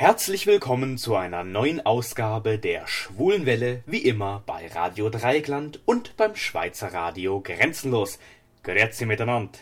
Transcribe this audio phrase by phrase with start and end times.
[0.00, 6.36] Herzlich willkommen zu einer neuen Ausgabe der Schwulenwelle, wie immer bei Radio Dreieckland und beim
[6.36, 8.18] Schweizer Radio Grenzenlos.
[8.62, 9.58] Grüezi miteinander.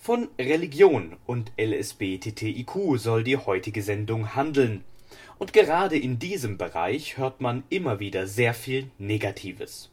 [0.00, 4.82] Von Religion und LSBTTIQ soll die heutige Sendung handeln.
[5.38, 9.92] Und gerade in diesem Bereich hört man immer wieder sehr viel Negatives.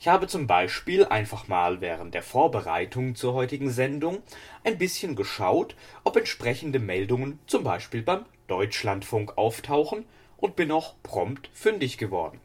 [0.00, 4.24] Ich habe zum Beispiel einfach mal während der Vorbereitung zur heutigen Sendung
[4.64, 10.04] ein bisschen geschaut, ob entsprechende Meldungen zum Beispiel beim Deutschlandfunk auftauchen
[10.36, 12.38] und bin auch prompt fündig geworden.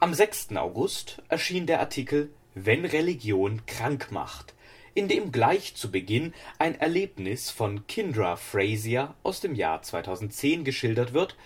[0.00, 0.56] Am 6.
[0.56, 4.52] August erschien der Artikel Wenn Religion krank macht,
[4.94, 11.12] in dem gleich zu Beginn ein Erlebnis von Kindra Frazier aus dem Jahr 2010 geschildert
[11.12, 11.36] wird,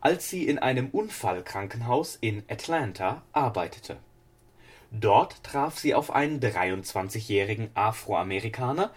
[0.00, 3.96] als sie in einem Unfallkrankenhaus in Atlanta arbeitete.
[4.92, 8.92] Dort traf sie auf einen 23-jährigen Afroamerikaner,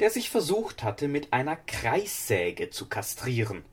[0.00, 3.64] der sich versucht hatte, mit einer Kreissäge zu kastrieren.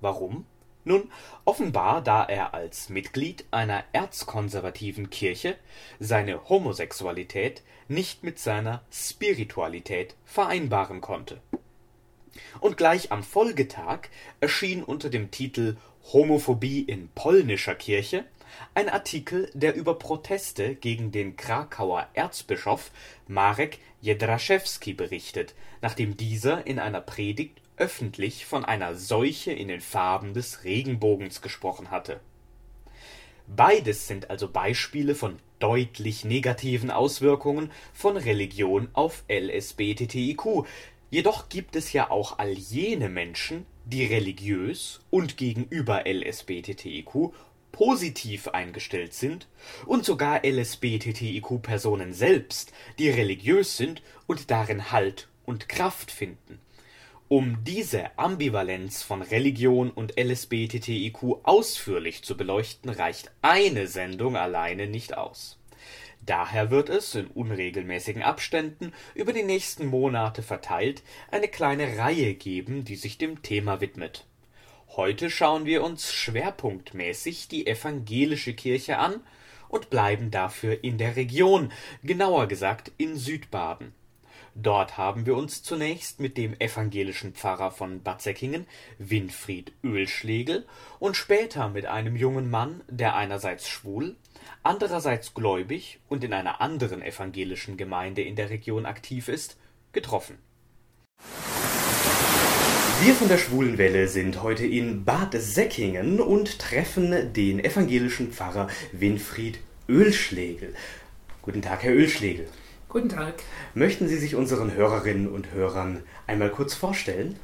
[0.00, 0.46] Warum?
[0.84, 1.10] Nun,
[1.44, 5.56] offenbar da er als Mitglied einer erzkonservativen Kirche
[5.98, 11.40] seine Homosexualität nicht mit seiner Spiritualität vereinbaren konnte.
[12.60, 14.08] Und gleich am Folgetag
[14.40, 15.76] erschien unter dem Titel
[16.12, 18.24] Homophobie in polnischer Kirche
[18.74, 22.90] ein Artikel, der über Proteste gegen den Krakauer Erzbischof
[23.28, 30.34] Marek Jedraszewski berichtet, nachdem dieser in einer Predigt öffentlich von einer Seuche in den Farben
[30.34, 32.20] des Regenbogens gesprochen hatte.
[33.48, 40.66] Beides sind also Beispiele von deutlich negativen Auswirkungen von Religion auf LSBTTIQ.
[41.10, 47.32] Jedoch gibt es ja auch all jene Menschen, die religiös und gegenüber LSBTTIQ
[47.72, 49.48] positiv eingestellt sind
[49.86, 56.60] und sogar LSBTTIQ-Personen selbst, die religiös sind und darin Halt und Kraft finden.
[57.32, 65.16] Um diese Ambivalenz von Religion und LSBTTIQ ausführlich zu beleuchten, reicht eine Sendung alleine nicht
[65.16, 65.56] aus.
[66.26, 72.84] Daher wird es in unregelmäßigen Abständen über die nächsten Monate verteilt eine kleine Reihe geben,
[72.84, 74.26] die sich dem Thema widmet.
[74.96, 79.20] Heute schauen wir uns schwerpunktmäßig die evangelische Kirche an
[79.68, 81.70] und bleiben dafür in der Region,
[82.02, 83.94] genauer gesagt in Südbaden.
[84.62, 88.66] Dort haben wir uns zunächst mit dem evangelischen Pfarrer von Bad Säckingen,
[88.98, 90.66] Winfried Ölschlegel,
[90.98, 94.16] und später mit einem jungen Mann, der einerseits schwul,
[94.62, 99.56] andererseits gläubig und in einer anderen evangelischen Gemeinde in der Region aktiv ist,
[99.92, 100.36] getroffen.
[103.02, 109.58] Wir von der Schwulenwelle sind heute in Bad Säckingen und treffen den evangelischen Pfarrer Winfried
[109.88, 110.74] Ölschlegel.
[111.40, 112.46] Guten Tag, Herr Ölschlegel.
[112.92, 113.34] Guten Tag.
[113.72, 117.36] Möchten Sie sich unseren Hörerinnen und Hörern einmal kurz vorstellen?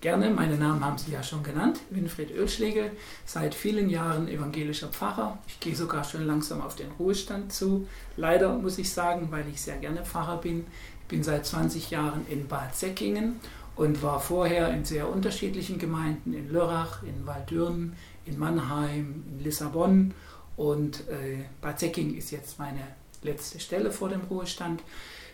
[0.00, 2.90] Gerne, meinen Namen haben Sie ja schon genannt, Winfried Ölschlegel,
[3.24, 5.38] seit vielen Jahren evangelischer Pfarrer.
[5.46, 7.86] Ich gehe sogar schon langsam auf den Ruhestand zu.
[8.16, 10.66] Leider muss ich sagen, weil ich sehr gerne Pfarrer bin.
[11.02, 13.38] Ich bin seit 20 Jahren in Bad Säckingen
[13.76, 17.94] und war vorher in sehr unterschiedlichen Gemeinden, in Lörrach, in Waldürn,
[18.26, 20.12] in Mannheim, in Lissabon
[20.56, 22.80] und äh, Bad Säckingen ist jetzt meine
[23.22, 24.82] letzte Stelle vor dem Ruhestand.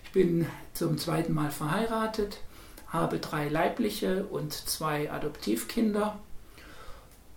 [0.05, 2.41] Ich bin zum zweiten Mal verheiratet,
[2.89, 6.19] habe drei leibliche und zwei Adoptivkinder.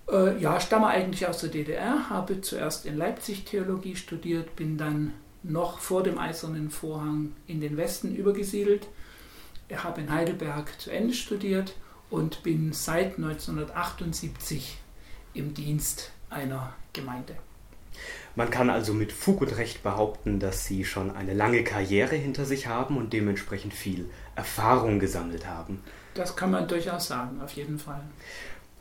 [0.09, 5.13] Äh, ja, stamme eigentlich aus der DDR, habe zuerst in Leipzig Theologie studiert, bin dann
[5.43, 8.87] noch vor dem Eisernen Vorhang in den Westen übergesiedelt,
[9.75, 11.75] habe in Heidelberg zu Ende studiert
[12.09, 14.77] und bin seit 1978
[15.33, 17.35] im Dienst einer Gemeinde.
[18.35, 22.45] Man kann also mit Fug und Recht behaupten, dass Sie schon eine lange Karriere hinter
[22.45, 25.83] sich haben und dementsprechend viel Erfahrung gesammelt haben.
[26.13, 28.01] Das kann man durchaus sagen, auf jeden Fall.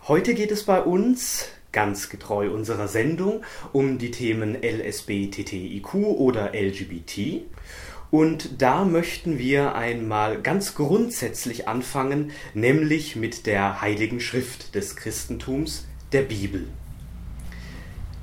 [0.06, 7.42] Heute geht es bei uns, ganz getreu unserer Sendung, um die Themen LSBTTIQ oder LGBT.
[8.10, 15.86] Und da möchten wir einmal ganz grundsätzlich anfangen, nämlich mit der Heiligen Schrift des Christentums,
[16.12, 16.66] der Bibel.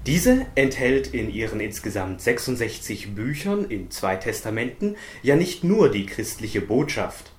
[0.07, 6.61] Diese enthält in ihren insgesamt 66 Büchern in zwei Testamenten ja nicht nur die christliche
[6.61, 7.33] Botschaft.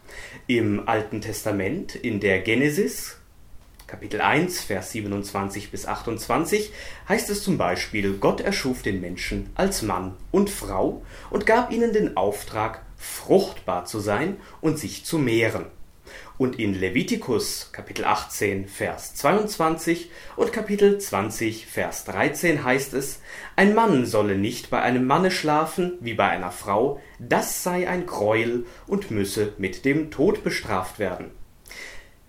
[0.47, 3.17] Im Alten Testament in der Genesis
[3.87, 6.71] Kapitel 1, Vers 27 bis 28
[7.09, 11.95] heißt es zum Beispiel, Gott erschuf den Menschen als Mann und Frau und gab ihnen
[11.95, 15.65] den Auftrag, fruchtbar zu sein und sich zu mehren.
[16.39, 23.21] Und in Levitikus Kapitel 18 Vers 22 und Kapitel 20 Vers 13 heißt es,
[23.57, 28.07] ein Mann solle nicht bei einem Manne schlafen wie bei einer Frau, das sei ein
[28.07, 31.31] Gräuel und müsse mit dem Tod bestraft werden.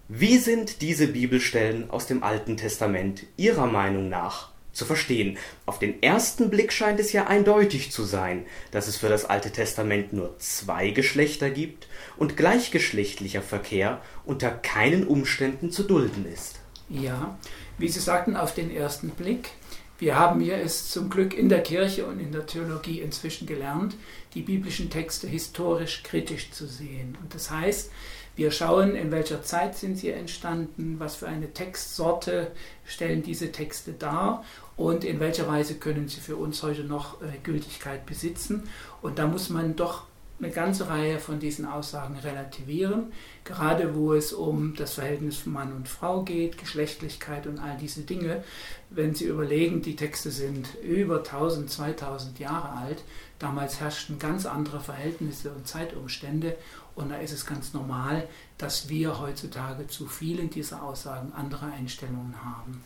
[0.07, 5.37] Wie sind diese Bibelstellen aus dem Alten Testament Ihrer Meinung nach zu verstehen?
[5.67, 9.51] Auf den ersten Blick scheint es ja eindeutig zu sein, dass es für das Alte
[9.51, 11.87] Testament nur zwei Geschlechter gibt
[12.17, 16.55] und gleichgeschlechtlicher Verkehr unter keinen Umständen zu dulden ist.
[16.89, 17.37] Ja,
[17.77, 19.51] wie Sie sagten, auf den ersten Blick.
[19.99, 23.95] Wir haben ja es zum Glück in der Kirche und in der Theologie inzwischen gelernt,
[24.33, 27.17] die biblischen Texte historisch kritisch zu sehen.
[27.21, 27.91] Und das heißt,
[28.39, 32.51] wir schauen, in welcher Zeit sind sie entstanden, was für eine Textsorte
[32.85, 34.45] stellen diese Texte dar
[34.79, 38.63] und in welcher Weise können sie für uns heute noch äh, Gültigkeit besitzen.
[39.01, 40.03] Und da muss man doch
[40.39, 43.11] eine ganze Reihe von diesen Aussagen relativieren,
[43.43, 48.03] gerade wo es um das Verhältnis von Mann und Frau geht, Geschlechtlichkeit und all diese
[48.03, 48.41] Dinge.
[48.89, 53.03] Wenn Sie überlegen, die Texte sind über 1000, 2000 Jahre alt,
[53.37, 56.55] damals herrschten ganz andere Verhältnisse und Zeitumstände
[56.95, 62.35] und da ist es ganz normal, dass wir heutzutage zu vielen dieser Aussagen andere Einstellungen
[62.45, 62.81] haben.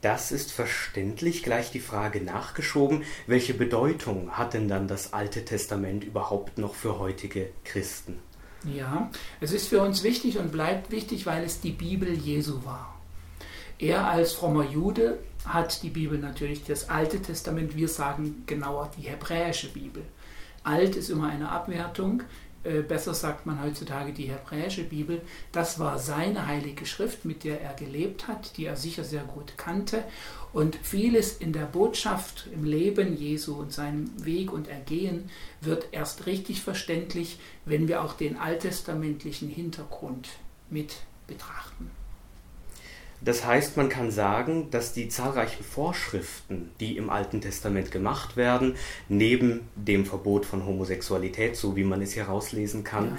[0.00, 1.42] Das ist verständlich.
[1.42, 6.98] Gleich die Frage nachgeschoben, welche Bedeutung hat denn dann das Alte Testament überhaupt noch für
[6.98, 8.18] heutige Christen?
[8.64, 9.10] Ja,
[9.40, 12.94] es ist für uns wichtig und bleibt wichtig, weil es die Bibel Jesu war.
[13.78, 19.08] Er als frommer Jude hat die Bibel natürlich das Alte Testament, wir sagen genauer die
[19.08, 20.02] hebräische Bibel.
[20.62, 22.22] Alt ist immer eine Abwertung,
[22.62, 27.60] äh, besser sagt man heutzutage die hebräische Bibel, das war seine heilige Schrift, mit der
[27.60, 30.04] er gelebt hat, die er sicher sehr gut kannte.
[30.52, 35.30] Und vieles in der Botschaft, im Leben Jesu und seinem Weg und Ergehen
[35.60, 40.28] wird erst richtig verständlich, wenn wir auch den alttestamentlichen Hintergrund
[40.68, 40.96] mit
[41.26, 41.90] betrachten.
[43.22, 48.76] Das heißt, man kann sagen, dass die zahlreichen Vorschriften, die im Alten Testament gemacht werden,
[49.08, 53.18] neben dem Verbot von Homosexualität, so wie man es hier rauslesen kann, ja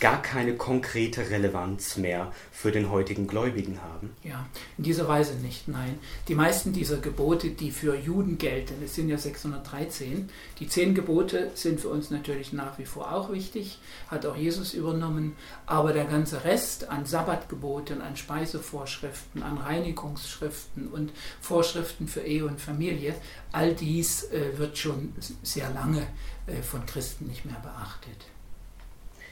[0.00, 4.10] gar keine konkrete Relevanz mehr für den heutigen Gläubigen haben.
[4.22, 4.46] Ja,
[4.76, 5.98] in dieser Weise nicht, nein.
[6.28, 10.28] Die meisten dieser Gebote, die für Juden gelten, es sind ja 613,
[10.58, 13.78] die zehn Gebote sind für uns natürlich nach wie vor auch wichtig,
[14.08, 15.34] hat auch Jesus übernommen,
[15.64, 22.60] aber der ganze Rest an Sabbatgeboten, an Speisevorschriften, an Reinigungsschriften und Vorschriften für Ehe und
[22.60, 23.14] Familie,
[23.52, 25.12] all dies äh, wird schon
[25.42, 26.06] sehr lange
[26.46, 28.26] äh, von Christen nicht mehr beachtet.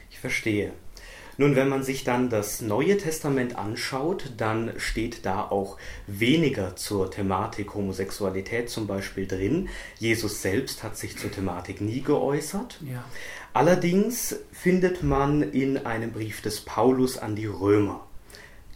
[0.09, 0.73] Ich verstehe.
[1.37, 5.77] Nun, wenn man sich dann das Neue Testament anschaut, dann steht da auch
[6.07, 9.67] weniger zur Thematik Homosexualität zum Beispiel drin.
[9.99, 12.79] Jesus selbst hat sich zur Thematik nie geäußert.
[12.89, 13.03] Ja.
[13.51, 18.04] Allerdings findet man in einem Brief des Paulus an die Römer,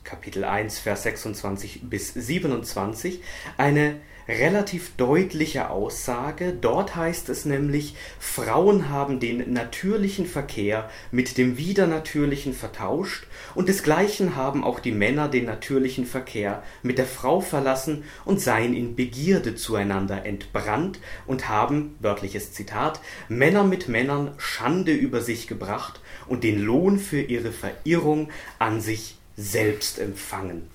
[0.04, 3.22] Kapitel 1, Vers 26 bis 27,
[3.58, 3.96] eine
[4.30, 6.54] relativ deutliche Aussage.
[6.54, 13.26] Dort heißt es nämlich, Frauen haben den natürlichen Verkehr mit dem Widernatürlichen vertauscht
[13.56, 18.76] und desgleichen haben auch die Männer den natürlichen Verkehr mit der Frau verlassen und seien
[18.76, 26.02] in Begierde zueinander entbrannt und haben, wörtliches Zitat, Männer mit Männern Schande über sich gebracht
[26.28, 28.30] und den Lohn für ihre Verirrung
[28.60, 30.70] an sich selbst empfangen.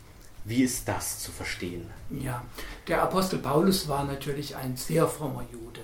[0.45, 1.87] Wie ist das zu verstehen?
[2.11, 2.43] Ja,
[2.89, 5.81] der Apostel Paulus war natürlich ein sehr frommer Jude.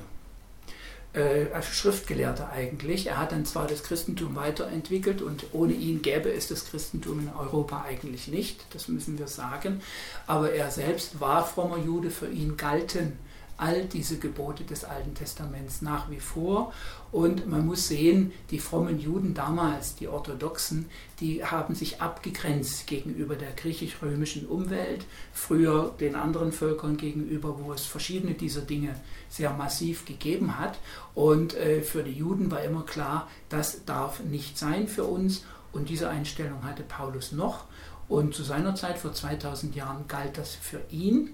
[1.12, 3.08] Äh, Schriftgelehrter eigentlich.
[3.08, 7.30] Er hat dann zwar das Christentum weiterentwickelt und ohne ihn gäbe es das Christentum in
[7.30, 9.80] Europa eigentlich nicht, das müssen wir sagen.
[10.26, 13.18] Aber er selbst war frommer Jude, für ihn galten
[13.56, 16.72] all diese Gebote des Alten Testaments nach wie vor.
[17.12, 20.86] Und man muss sehen, die frommen Juden damals, die Orthodoxen,
[21.18, 27.84] die haben sich abgegrenzt gegenüber der griechisch-römischen Umwelt, früher den anderen Völkern gegenüber, wo es
[27.84, 28.94] verschiedene dieser Dinge
[29.28, 30.78] sehr massiv gegeben hat.
[31.14, 35.44] Und äh, für die Juden war immer klar, das darf nicht sein für uns.
[35.72, 37.64] Und diese Einstellung hatte Paulus noch.
[38.08, 41.30] Und zu seiner Zeit, vor 2000 Jahren, galt das für ihn.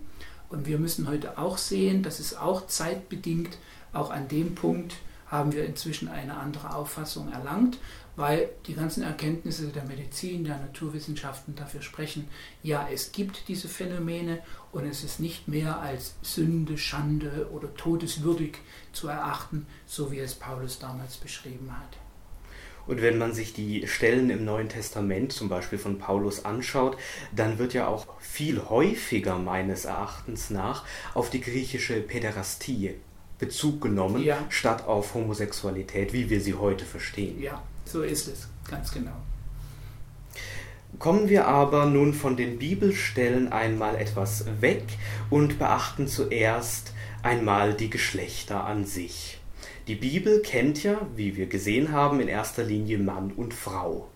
[0.49, 3.59] Und wir müssen heute auch sehen, das ist auch zeitbedingt,
[3.92, 4.95] auch an dem Punkt
[5.26, 7.78] haben wir inzwischen eine andere Auffassung erlangt,
[8.16, 12.28] weil die ganzen Erkenntnisse der Medizin, der Naturwissenschaften dafür sprechen,
[12.62, 14.40] ja, es gibt diese Phänomene
[14.73, 18.59] und es ist nicht mehr als Sünde, Schande oder todeswürdig
[18.92, 21.99] zu erachten, so wie es Paulus damals beschrieben hat.
[22.87, 26.97] Und wenn man sich die Stellen im Neuen Testament, zum Beispiel von Paulus, anschaut,
[27.35, 32.95] dann wird ja auch viel häufiger meines Erachtens nach auf die griechische Päderastie
[33.38, 34.38] Bezug genommen, ja.
[34.49, 37.40] statt auf Homosexualität, wie wir sie heute verstehen.
[37.40, 39.12] Ja, so ist es, ganz genau.
[40.99, 44.85] Kommen wir aber nun von den Bibelstellen einmal etwas weg
[45.28, 49.38] und beachten zuerst einmal die Geschlechter an sich.
[49.88, 54.09] Die Bibel kennt ja, wie wir gesehen haben, in erster Linie Mann und Frau.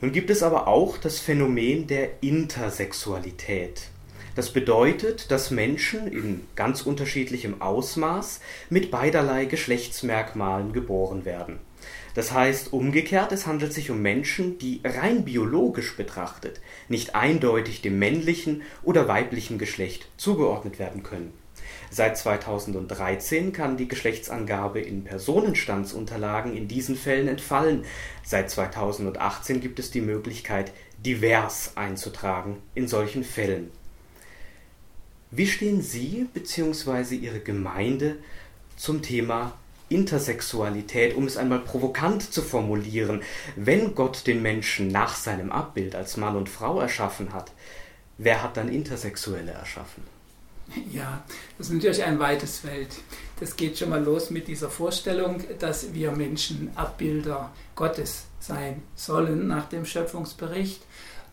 [0.00, 3.88] Nun gibt es aber auch das Phänomen der Intersexualität.
[4.34, 11.60] Das bedeutet, dass Menschen in ganz unterschiedlichem Ausmaß mit beiderlei Geschlechtsmerkmalen geboren werden.
[12.14, 17.98] Das heißt umgekehrt, es handelt sich um Menschen, die rein biologisch betrachtet nicht eindeutig dem
[17.98, 21.32] männlichen oder weiblichen Geschlecht zugeordnet werden können.
[21.90, 27.84] Seit 2013 kann die Geschlechtsangabe in Personenstandsunterlagen in diesen Fällen entfallen.
[28.24, 33.70] Seit 2018 gibt es die Möglichkeit, divers einzutragen in solchen Fällen.
[35.36, 37.16] Wie stehen Sie bzw.
[37.16, 38.18] Ihre Gemeinde
[38.76, 43.20] zum Thema Intersexualität, um es einmal provokant zu formulieren?
[43.56, 47.50] Wenn Gott den Menschen nach seinem Abbild als Mann und Frau erschaffen hat,
[48.16, 50.04] wer hat dann Intersexuelle erschaffen?
[50.92, 51.24] Ja,
[51.58, 52.90] das ist natürlich ein weites Feld.
[53.40, 59.48] Das geht schon mal los mit dieser Vorstellung, dass wir Menschen Abbilder Gottes sein sollen
[59.48, 60.80] nach dem Schöpfungsbericht.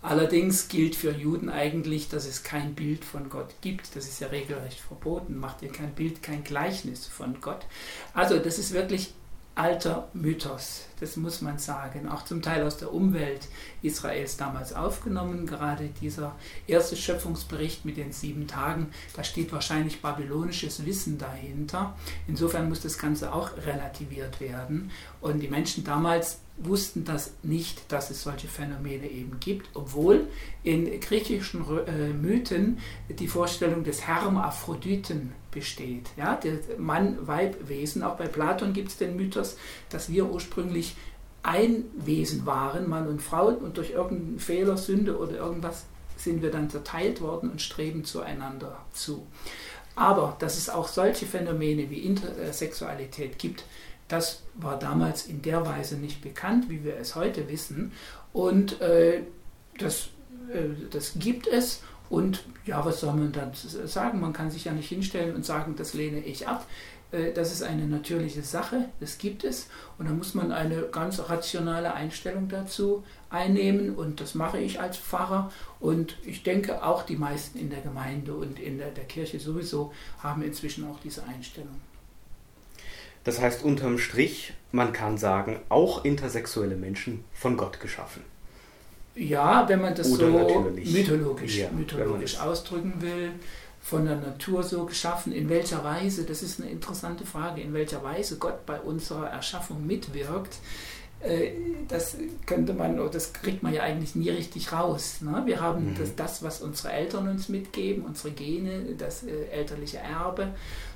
[0.02, 3.96] Allerdings gilt für Juden eigentlich, dass es kein Bild von Gott gibt.
[3.96, 5.38] Das ist ja regelrecht verboten.
[5.38, 7.66] Macht ihr kein Bild, kein Gleichnis von Gott.
[8.14, 9.14] Also das ist wirklich
[9.54, 13.48] alter Mythos, das muss man sagen, auch zum Teil aus der Umwelt
[13.82, 15.46] Israels damals aufgenommen.
[15.46, 16.36] Gerade dieser
[16.68, 21.96] erste Schöpfungsbericht mit den sieben Tagen, da steht wahrscheinlich babylonisches Wissen dahinter.
[22.28, 24.90] Insofern muss das Ganze auch relativiert werden.
[25.20, 30.28] Und die Menschen damals wussten das nicht, dass es solche Phänomene eben gibt, obwohl
[30.64, 36.10] in griechischen äh, Mythen die Vorstellung des Hermaphroditen besteht.
[36.18, 38.04] Ja, der Mann-Weib-Wesen.
[38.04, 39.58] Auch bei Platon gibt es den Mythos,
[39.90, 40.96] dass wir ursprünglich
[41.44, 46.52] ein Wesen waren, Mann und Frau, und durch irgendeinen Fehler, Sünde oder irgendwas sind wir
[46.52, 49.26] dann zerteilt worden und streben zueinander zu.
[49.96, 53.66] Aber dass es auch solche Phänomene wie Intersexualität gibt,
[54.12, 57.94] das war damals in der Weise nicht bekannt, wie wir es heute wissen.
[58.34, 59.22] Und äh,
[59.78, 60.10] das,
[60.54, 61.82] äh, das gibt es.
[62.10, 64.20] Und ja, was soll man dann sagen?
[64.20, 66.68] Man kann sich ja nicht hinstellen und sagen, das lehne ich ab.
[67.12, 69.70] Äh, das ist eine natürliche Sache, das gibt es.
[69.98, 73.96] Und da muss man eine ganz rationale Einstellung dazu einnehmen.
[73.96, 75.52] Und das mache ich als Pfarrer.
[75.80, 79.94] Und ich denke, auch die meisten in der Gemeinde und in der, der Kirche sowieso
[80.20, 81.80] haben inzwischen auch diese Einstellung.
[83.24, 88.24] Das heißt unterm Strich, man kann sagen, auch intersexuelle Menschen von Gott geschaffen.
[89.16, 93.32] Ja, wenn man das Oder so mythologisch, ja, mythologisch ausdrücken will,
[93.82, 95.34] von der Natur so geschaffen.
[95.34, 99.86] In welcher Weise, das ist eine interessante Frage, in welcher Weise Gott bei unserer Erschaffung
[99.86, 100.60] mitwirkt,
[101.20, 101.52] äh,
[101.88, 105.22] das könnte man, das kriegt man ja eigentlich nie richtig raus.
[105.22, 105.44] Ne?
[105.46, 105.96] Wir haben mhm.
[105.98, 110.50] das, das, was unsere Eltern uns mitgeben, unsere Gene, das äh, elterliche Erbe.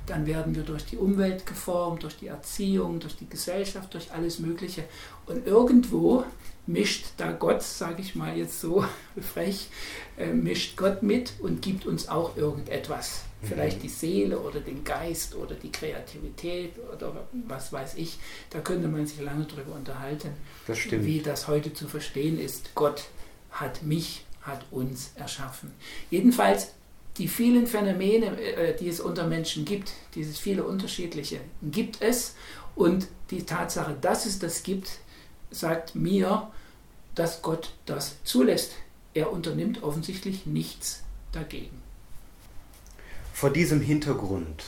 [0.05, 4.39] Dann werden wir durch die Umwelt geformt, durch die Erziehung, durch die Gesellschaft, durch alles
[4.39, 4.83] Mögliche.
[5.25, 6.23] Und irgendwo
[6.67, 8.85] mischt da Gott, sage ich mal jetzt so
[9.21, 9.67] frech,
[10.17, 13.23] äh, mischt Gott mit und gibt uns auch irgendetwas.
[13.41, 13.47] Mhm.
[13.47, 18.19] Vielleicht die Seele oder den Geist oder die Kreativität oder was weiß ich.
[18.49, 20.29] Da könnte man sich lange drüber unterhalten,
[20.67, 22.73] das wie das heute zu verstehen ist.
[22.75, 23.05] Gott
[23.51, 25.71] hat mich, hat uns erschaffen.
[26.09, 26.73] Jedenfalls
[27.17, 32.35] die vielen Phänomene, äh, die es unter Menschen gibt, dieses viele unterschiedliche, gibt es.
[32.75, 34.99] Und die Tatsache, dass es das gibt,
[35.49, 36.51] sagt mir,
[37.15, 38.73] dass Gott das zulässt.
[39.13, 41.81] Er unternimmt offensichtlich nichts dagegen.
[43.33, 44.65] Vor diesem Hintergrund,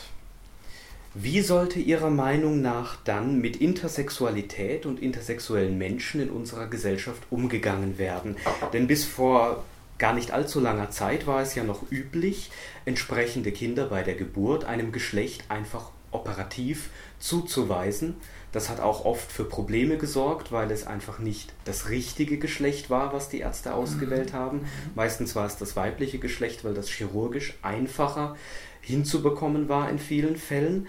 [1.13, 7.97] wie sollte Ihrer Meinung nach dann mit Intersexualität und intersexuellen Menschen in unserer Gesellschaft umgegangen
[7.97, 8.37] werden?
[8.71, 9.65] Denn bis vor
[9.97, 12.51] gar nicht allzu langer Zeit war es ja noch üblich,
[12.85, 16.89] entsprechende Kinder bei der Geburt einem Geschlecht einfach operativ
[17.19, 18.15] zuzuweisen
[18.57, 23.13] das hat auch oft für Probleme gesorgt, weil es einfach nicht das richtige Geschlecht war,
[23.13, 24.37] was die Ärzte ausgewählt mhm.
[24.37, 24.61] haben.
[24.95, 28.35] Meistens war es das weibliche Geschlecht, weil das chirurgisch einfacher
[28.81, 30.87] hinzubekommen war in vielen Fällen.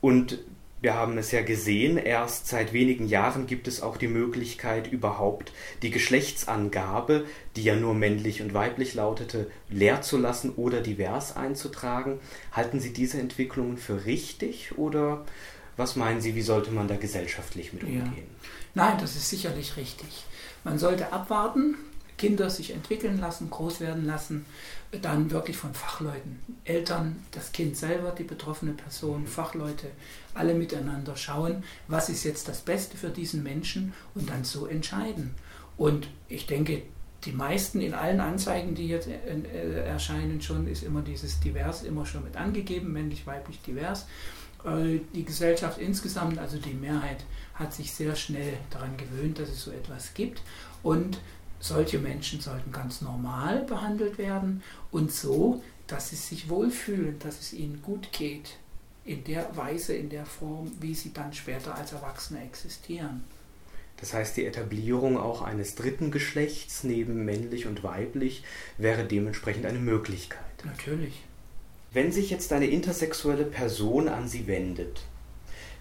[0.00, 0.38] Und
[0.80, 5.52] wir haben es ja gesehen, erst seit wenigen Jahren gibt es auch die Möglichkeit, überhaupt
[5.82, 12.18] die Geschlechtsangabe, die ja nur männlich und weiblich lautete, leer zu lassen oder divers einzutragen.
[12.52, 15.26] Halten Sie diese Entwicklungen für richtig oder
[15.76, 18.14] was meinen Sie, wie sollte man da gesellschaftlich mit umgehen?
[18.16, 18.22] Ja.
[18.74, 20.24] Nein, das ist sicherlich richtig.
[20.64, 21.76] Man sollte abwarten,
[22.16, 24.44] Kinder sich entwickeln lassen, groß werden lassen,
[25.02, 29.86] dann wirklich von Fachleuten, Eltern, das Kind selber, die betroffene Person, Fachleute,
[30.34, 35.34] alle miteinander schauen, was ist jetzt das Beste für diesen Menschen und dann so entscheiden.
[35.76, 36.82] Und ich denke,
[37.24, 42.06] die meisten in allen Anzeigen, die jetzt äh, erscheinen schon, ist immer dieses divers immer
[42.06, 44.06] schon mit angegeben, männlich, weiblich, divers.
[44.64, 49.62] Äh, die Gesellschaft insgesamt, also die Mehrheit, hat sich sehr schnell daran gewöhnt, dass es
[49.62, 50.42] so etwas gibt.
[50.82, 51.18] Und
[51.60, 57.52] solche Menschen sollten ganz normal behandelt werden und so, dass sie sich wohlfühlen, dass es
[57.52, 58.56] ihnen gut geht,
[59.04, 63.24] in der Weise, in der Form, wie sie dann später als Erwachsene existieren.
[63.98, 68.44] Das heißt, die Etablierung auch eines dritten Geschlechts neben männlich und weiblich
[68.78, 70.64] wäre dementsprechend eine Möglichkeit.
[70.64, 71.22] Natürlich.
[71.92, 75.02] Wenn sich jetzt eine intersexuelle Person an Sie wendet,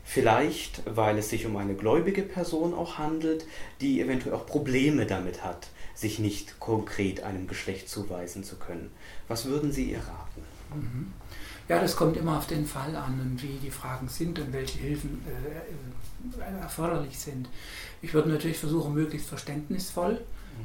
[0.10, 3.46] vielleicht weil es sich um eine gläubige Person auch handelt,
[3.80, 8.90] die eventuell auch Probleme damit hat, sich nicht konkret einem Geschlecht zuweisen zu können,
[9.28, 10.42] was würden Sie ihr raten?
[10.74, 11.14] Mhm.
[11.68, 14.80] Ja, das kommt immer auf den Fall an und wie die Fragen sind und welche
[14.80, 17.48] Hilfen äh, äh erforderlich sind.
[18.02, 20.22] Ich würde natürlich versuchen, möglichst verständnisvoll.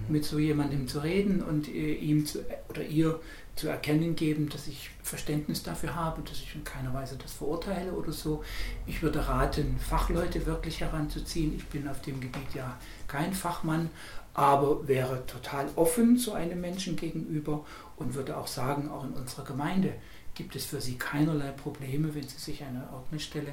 [0.08, 3.20] Mit so jemandem zu reden und äh, ihm zu, oder ihr
[3.56, 7.92] zu erkennen geben, dass ich Verständnis dafür habe, dass ich in keiner Weise das verurteile
[7.92, 8.42] oder so.
[8.86, 11.54] Ich würde raten, Fachleute wirklich heranzuziehen.
[11.56, 13.90] Ich bin auf dem Gebiet ja kein Fachmann,
[14.32, 17.64] aber wäre total offen zu einem Menschen gegenüber
[17.96, 19.92] und würde auch sagen, auch in unserer Gemeinde
[20.34, 23.52] gibt es für Sie keinerlei Probleme, wenn Sie sich an einer Ordnungsstelle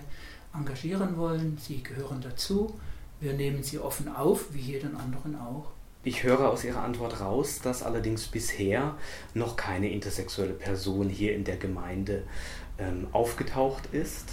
[0.53, 1.57] engagieren wollen.
[1.59, 2.79] Sie gehören dazu.
[3.19, 5.71] Wir nehmen Sie offen auf, wie jeden anderen auch.
[6.03, 8.95] Ich höre aus Ihrer Antwort raus, dass allerdings bisher
[9.35, 12.23] noch keine intersexuelle Person hier in der Gemeinde
[12.79, 14.29] ähm, aufgetaucht ist.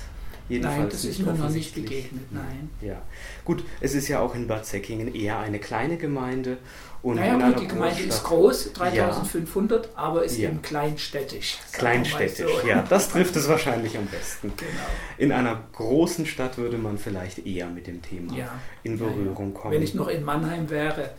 [0.49, 2.71] Jedenfalls nein, das ist mir noch nicht begegnet, nein.
[2.81, 3.03] Ja,
[3.45, 6.57] gut, es ist ja auch in Bad Säckingen eher eine kleine Gemeinde
[7.03, 9.93] und naja, gut, die Gemeinde ist groß, 3500, ja.
[9.95, 10.49] aber ist ja.
[10.49, 11.59] eben kleinstädtisch.
[11.73, 12.67] Kleinstädtisch, so.
[12.67, 14.53] ja, das trifft es wahrscheinlich am besten.
[14.57, 14.71] Genau.
[15.17, 18.53] In einer großen Stadt würde man vielleicht eher mit dem Thema ja.
[18.83, 19.75] in Berührung kommen.
[19.75, 21.11] Wenn ich noch in Mannheim wäre,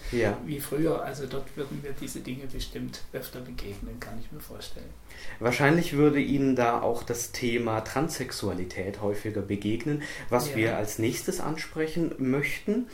[0.46, 4.90] wie früher, also dort würden mir diese Dinge bestimmt öfter begegnen, kann ich mir vorstellen.
[5.40, 12.14] Wahrscheinlich würde Ihnen da auch das Thema Transsexualität häufiger begegnen, was wir als nächstes ansprechen
[12.18, 12.88] möchten.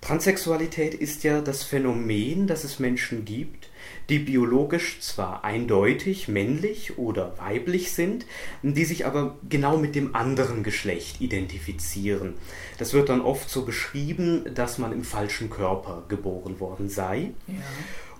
[0.00, 3.70] Transsexualität ist ja das Phänomen, dass es Menschen gibt,
[4.08, 8.24] die biologisch zwar eindeutig männlich oder weiblich sind,
[8.62, 12.34] die sich aber genau mit dem anderen Geschlecht identifizieren.
[12.78, 17.32] Das wird dann oft so beschrieben, dass man im falschen Körper geboren worden sei.
[17.48, 17.54] Ja.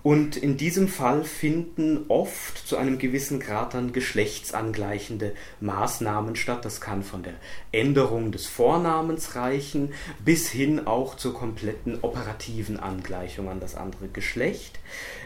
[0.06, 6.64] Und in diesem Fall finden oft zu einem gewissen Grad dann geschlechtsangleichende Maßnahmen statt.
[6.64, 7.34] Das kann von der
[7.72, 9.92] Änderung des Vornamens reichen
[10.24, 14.78] bis hin auch zur kompletten operativen Angleichung an das andere Geschlecht.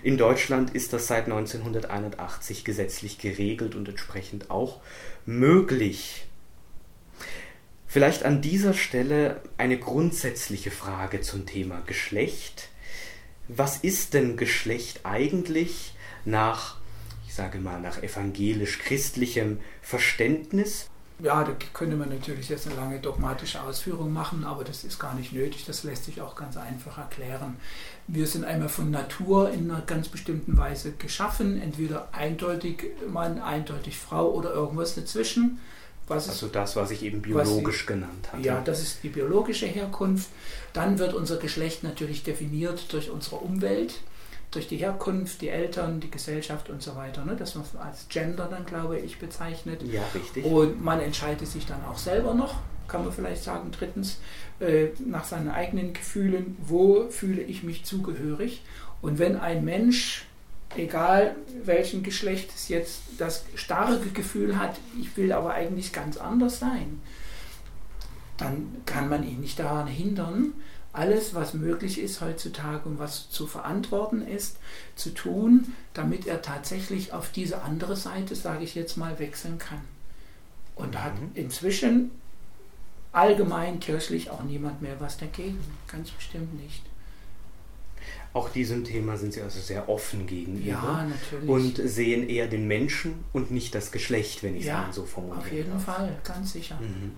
[0.02, 4.80] In Deutschland ist das seit 1981 gesetzlich geregelt und entsprechend auch
[5.26, 6.24] möglich.
[7.86, 12.70] Vielleicht an dieser Stelle eine grundsätzliche Frage zum Thema Geschlecht
[13.56, 16.76] was ist denn Geschlecht eigentlich nach,
[17.26, 20.86] ich sage mal, nach evangelisch-christlichem Verständnis?
[21.22, 25.14] Ja, da könnte man natürlich jetzt eine lange dogmatische Ausführung machen, aber das ist gar
[25.14, 25.66] nicht nötig.
[25.66, 27.56] Das lässt sich auch ganz einfach erklären.
[28.06, 33.98] Wir sind einmal von Natur in einer ganz bestimmten Weise geschaffen, entweder eindeutig Mann, eindeutig
[33.98, 35.60] Frau oder irgendwas dazwischen.
[36.10, 38.42] Was also das, was ich eben biologisch ich, genannt habe.
[38.42, 40.28] Ja, das ist die biologische Herkunft.
[40.72, 43.94] Dann wird unser Geschlecht natürlich definiert durch unsere Umwelt,
[44.50, 47.24] durch die Herkunft, die Eltern, die Gesellschaft und so weiter.
[47.24, 47.36] Ne?
[47.36, 49.84] Das man als Gender dann, glaube ich, bezeichnet.
[49.84, 50.44] Ja, richtig.
[50.44, 52.56] Und man entscheidet sich dann auch selber noch,
[52.88, 54.18] kann man vielleicht sagen, drittens,
[54.58, 58.62] äh, nach seinen eigenen Gefühlen, wo fühle ich mich zugehörig.
[59.00, 60.26] Und wenn ein Mensch
[60.76, 66.58] egal welchen Geschlecht es jetzt das starke Gefühl hat, ich will aber eigentlich ganz anders
[66.58, 67.00] sein,
[68.36, 70.54] dann kann man ihn nicht daran hindern,
[70.92, 74.58] alles, was möglich ist heutzutage und was zu verantworten ist,
[74.96, 79.82] zu tun, damit er tatsächlich auf diese andere Seite, sage ich jetzt mal, wechseln kann.
[80.74, 81.30] Und da hat mhm.
[81.34, 82.10] inzwischen
[83.12, 85.60] allgemein kirchlich auch niemand mehr was dagegen.
[85.86, 86.82] Ganz bestimmt nicht.
[88.32, 90.68] Auch diesem Thema sind sie also sehr offen gegenüber.
[90.68, 91.48] Ja, natürlich.
[91.48, 95.40] Und sehen eher den Menschen und nicht das Geschlecht, wenn ich ja, es so formuliere.
[95.40, 95.84] Auf jeden darf.
[95.84, 96.78] Fall, ganz sicher.
[96.80, 97.12] Mhm.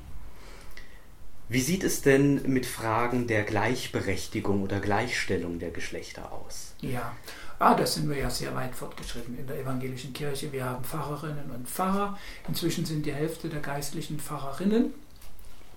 [1.51, 6.73] Wie sieht es denn mit Fragen der Gleichberechtigung oder Gleichstellung der Geschlechter aus?
[6.81, 7.15] Ja,
[7.59, 10.51] ah, da sind wir ja sehr weit fortgeschritten in der evangelischen Kirche.
[10.51, 12.19] Wir haben Pfarrerinnen und Pfarrer.
[12.49, 14.95] Inzwischen sind die Hälfte der geistlichen Pfarrerinnen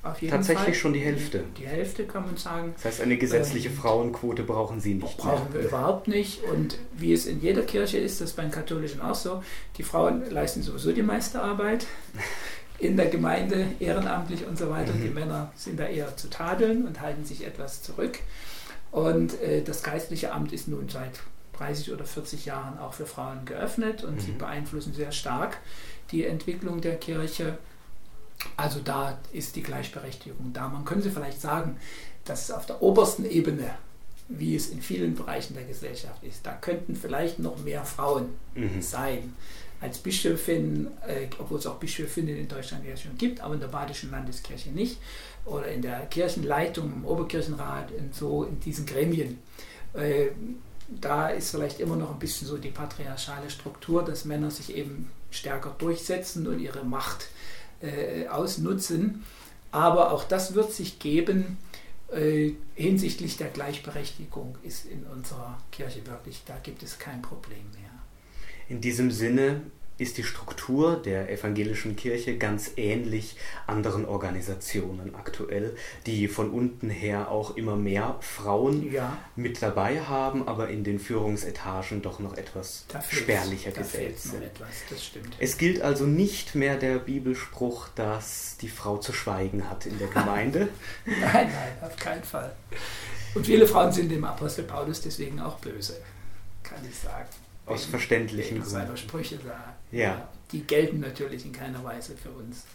[0.05, 0.73] Tatsächlich Fall.
[0.73, 1.43] schon die Hälfte.
[1.57, 2.73] Die Hälfte kann man sagen.
[2.75, 5.17] Das heißt, eine gesetzliche ähm, Frauenquote brauchen Sie nicht.
[5.17, 5.63] Brauchen mehr.
[5.63, 6.43] wir überhaupt nicht.
[6.43, 9.43] Und wie es in jeder Kirche ist, das ist beim Katholischen auch so,
[9.77, 11.87] die Frauen leisten sowieso die meiste Arbeit
[12.79, 14.93] in der Gemeinde, ehrenamtlich und so weiter.
[14.93, 15.01] Mhm.
[15.01, 18.19] Die Männer sind da eher zu tadeln und halten sich etwas zurück.
[18.91, 21.19] Und äh, das geistliche Amt ist nun seit
[21.57, 24.19] 30 oder 40 Jahren auch für Frauen geöffnet und mhm.
[24.19, 25.57] sie beeinflussen sehr stark
[26.11, 27.57] die Entwicklung der Kirche.
[28.57, 30.67] Also da ist die Gleichberechtigung da.
[30.67, 31.77] Man könnte vielleicht sagen,
[32.25, 33.75] dass es auf der obersten Ebene,
[34.27, 38.81] wie es in vielen Bereichen der Gesellschaft ist, da könnten vielleicht noch mehr Frauen mhm.
[38.81, 39.33] sein.
[39.81, 43.67] Als Bischöfin, äh, obwohl es auch Bischöfinnen in Deutschland ja schon gibt, aber in der
[43.67, 44.97] Badischen Landeskirche nicht,
[45.43, 49.37] oder in der Kirchenleitung, im Oberkirchenrat, in so in diesen Gremien.
[49.93, 50.27] Äh,
[50.87, 55.11] da ist vielleicht immer noch ein bisschen so die patriarchale Struktur, dass Männer sich eben
[55.29, 57.54] stärker durchsetzen und ihre Macht äh,
[58.29, 59.23] ausnutzen.
[59.71, 61.57] Aber auch das wird sich geben
[62.11, 67.89] äh, hinsichtlich der Gleichberechtigung ist in unserer Kirche wirklich, da gibt es kein Problem mehr.
[68.69, 69.61] In diesem Sinne
[69.97, 77.31] ist die Struktur der evangelischen Kirche ganz ähnlich anderen Organisationen aktuell, die von unten her
[77.31, 79.17] auch immer mehr Frauen ja.
[79.35, 84.43] mit dabei haben, aber in den Führungsetagen doch noch etwas da spärlicher gesetzt sind.
[85.39, 90.07] Es gilt also nicht mehr der Bibelspruch, dass die Frau zu schweigen hat in der
[90.07, 90.67] Gemeinde.
[91.05, 92.53] nein, nein, auf keinen Fall.
[93.33, 96.01] Und viele Frauen sind dem Apostel Paulus deswegen auch böse,
[96.63, 97.29] kann ich sagen.
[97.65, 98.97] Aus verständlichen Gründen.
[98.97, 99.74] Sprüche da.
[99.95, 100.29] Ja.
[100.51, 102.65] Die gelten natürlich in keiner Weise für uns.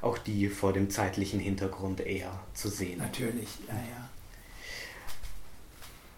[0.00, 2.98] Auch die vor dem zeitlichen Hintergrund eher zu sehen.
[2.98, 4.03] Natürlich, ja, ja.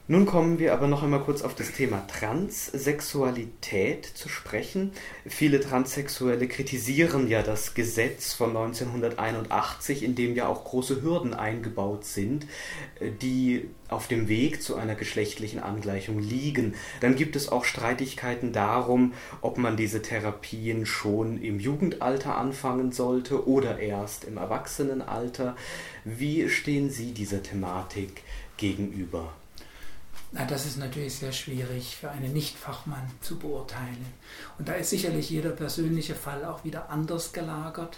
[0.09, 4.93] Nun kommen wir aber noch einmal kurz auf das Thema Transsexualität zu sprechen.
[5.27, 12.05] Viele Transsexuelle kritisieren ja das Gesetz von 1981, in dem ja auch große Hürden eingebaut
[12.05, 12.47] sind,
[13.21, 16.75] die auf dem Weg zu einer geschlechtlichen Angleichung liegen.
[17.01, 23.49] Dann gibt es auch Streitigkeiten darum, ob man diese Therapien schon im Jugendalter anfangen sollte
[23.49, 25.57] oder erst im Erwachsenenalter.
[26.05, 28.23] Wie stehen Sie dieser Thematik
[28.57, 29.33] gegenüber?
[30.37, 34.05] Na, das ist natürlich sehr schwierig für einen Nichtfachmann zu beurteilen.
[34.59, 37.97] Und da ist sicherlich jeder persönliche Fall auch wieder anders gelagert.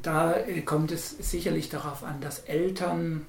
[0.00, 3.26] Da äh, kommt es sicherlich darauf an, dass Eltern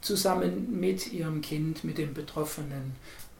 [0.00, 2.96] zusammen mit ihrem Kind, mit dem Betroffenen,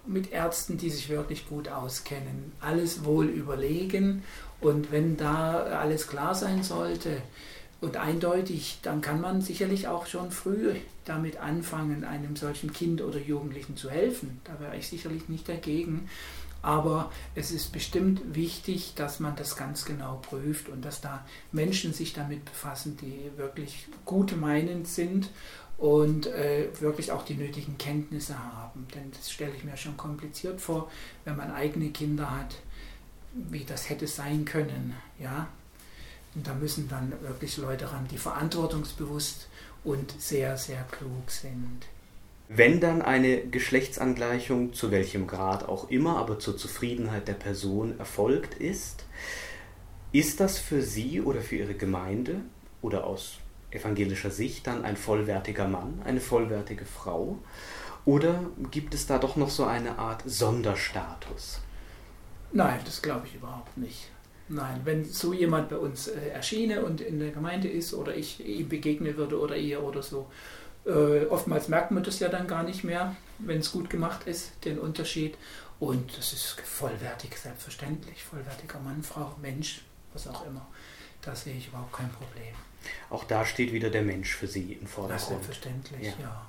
[0.06, 4.24] mit Ärzten, die sich wirklich gut auskennen, alles wohl überlegen.
[4.60, 7.22] Und wenn da alles klar sein sollte,
[7.80, 13.18] und eindeutig, dann kann man sicherlich auch schon früh damit anfangen, einem solchen Kind oder
[13.18, 14.40] Jugendlichen zu helfen.
[14.44, 16.08] Da wäre ich sicherlich nicht dagegen.
[16.62, 21.92] Aber es ist bestimmt wichtig, dass man das ganz genau prüft und dass da Menschen
[21.92, 25.28] sich damit befassen, die wirklich gut meinend sind
[25.76, 28.86] und äh, wirklich auch die nötigen Kenntnisse haben.
[28.94, 30.90] Denn das stelle ich mir schon kompliziert vor,
[31.26, 32.56] wenn man eigene Kinder hat,
[33.34, 34.94] wie das hätte sein können.
[35.18, 35.48] Ja,
[36.34, 39.48] und da müssen dann wirklich Leute ran, die verantwortungsbewusst
[39.84, 41.86] und sehr, sehr klug sind.
[42.48, 48.54] Wenn dann eine Geschlechtsangleichung, zu welchem Grad auch immer, aber zur Zufriedenheit der Person erfolgt
[48.54, 49.04] ist,
[50.12, 52.40] ist das für Sie oder für Ihre Gemeinde
[52.82, 53.38] oder aus
[53.70, 57.38] evangelischer Sicht dann ein vollwertiger Mann, eine vollwertige Frau?
[58.04, 61.60] Oder gibt es da doch noch so eine Art Sonderstatus?
[62.52, 64.10] Nein, das glaube ich überhaupt nicht.
[64.54, 68.44] Nein, wenn so jemand bei uns äh, erschiene und in der Gemeinde ist oder ich
[68.46, 70.30] ihm begegnen würde oder ihr oder so,
[70.86, 74.64] äh, oftmals merkt man das ja dann gar nicht mehr, wenn es gut gemacht ist,
[74.64, 75.36] den Unterschied.
[75.80, 78.22] Und das ist vollwertig, selbstverständlich.
[78.22, 80.66] Vollwertiger Mann, Frau, Mensch, was auch immer.
[81.20, 82.54] Da sehe ich überhaupt kein Problem.
[83.10, 85.42] Auch da steht wieder der Mensch für Sie im Vordergrund.
[85.42, 86.12] Selbstverständlich, ja.
[86.20, 86.46] ja.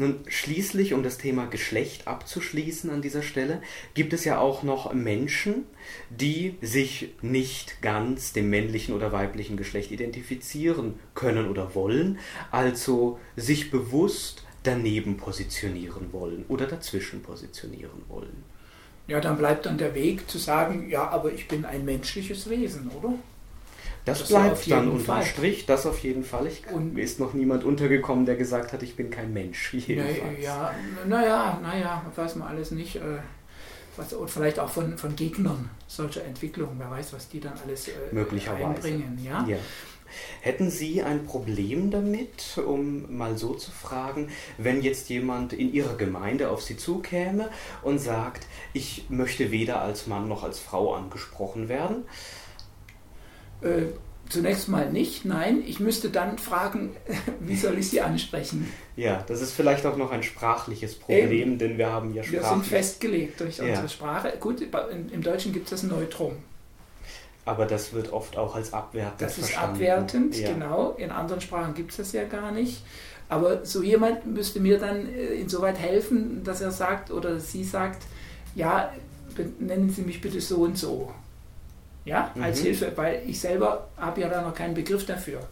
[0.00, 3.60] Nun, schließlich, um das Thema Geschlecht abzuschließen an dieser Stelle,
[3.94, 5.66] gibt es ja auch noch Menschen,
[6.08, 12.20] die sich nicht ganz dem männlichen oder weiblichen Geschlecht identifizieren können oder wollen,
[12.52, 18.44] also sich bewusst daneben positionieren wollen oder dazwischen positionieren wollen.
[19.08, 22.88] Ja, dann bleibt dann der Weg zu sagen, ja, aber ich bin ein menschliches Wesen,
[22.90, 23.14] oder?
[24.08, 25.24] Das, das bleibt dann unterm Fall.
[25.24, 26.46] Strich, das auf jeden Fall.
[26.46, 29.74] Ich, und mir ist noch niemand untergekommen, der gesagt hat, ich bin kein Mensch.
[29.74, 30.42] Jedenfalls.
[30.42, 30.74] Ja,
[31.06, 32.96] naja, naja, weiß man alles nicht.
[32.96, 33.18] Äh,
[33.96, 36.76] was, und vielleicht auch von, von Gegnern solcher Entwicklungen.
[36.78, 38.64] Wer weiß, was die dann alles äh, Möglicherweise.
[38.64, 39.18] einbringen.
[39.22, 39.44] Ja?
[39.46, 39.56] ja.
[40.40, 45.96] Hätten Sie ein Problem damit, um mal so zu fragen, wenn jetzt jemand in Ihrer
[45.96, 47.50] Gemeinde auf Sie zukäme
[47.82, 52.04] und sagt, ich möchte weder als Mann noch als Frau angesprochen werden?
[53.60, 53.86] Äh,
[54.28, 55.62] zunächst mal nicht, nein.
[55.66, 56.96] Ich müsste dann fragen,
[57.40, 58.70] wie soll ich sie ansprechen?
[58.96, 61.58] Ja, das ist vielleicht auch noch ein sprachliches Problem, Eben.
[61.58, 62.42] denn wir haben ja Sprache.
[62.42, 63.88] Wir sind festgelegt durch unsere ja.
[63.88, 64.34] Sprache.
[64.40, 66.36] Gut, im Deutschen gibt es das Neutrum.
[67.44, 69.76] Aber das wird oft auch als abwertend Das ist verstanden.
[69.76, 70.52] abwertend, ja.
[70.52, 70.90] genau.
[70.98, 72.82] In anderen Sprachen gibt es das ja gar nicht.
[73.30, 78.02] Aber so jemand müsste mir dann äh, insoweit helfen, dass er sagt oder sie sagt,
[78.54, 78.92] ja,
[79.58, 81.10] nennen Sie mich bitte so und so.
[82.04, 82.64] Ja, als mhm.
[82.64, 85.46] Hilfe, weil ich selber habe ja da noch keinen Begriff dafür.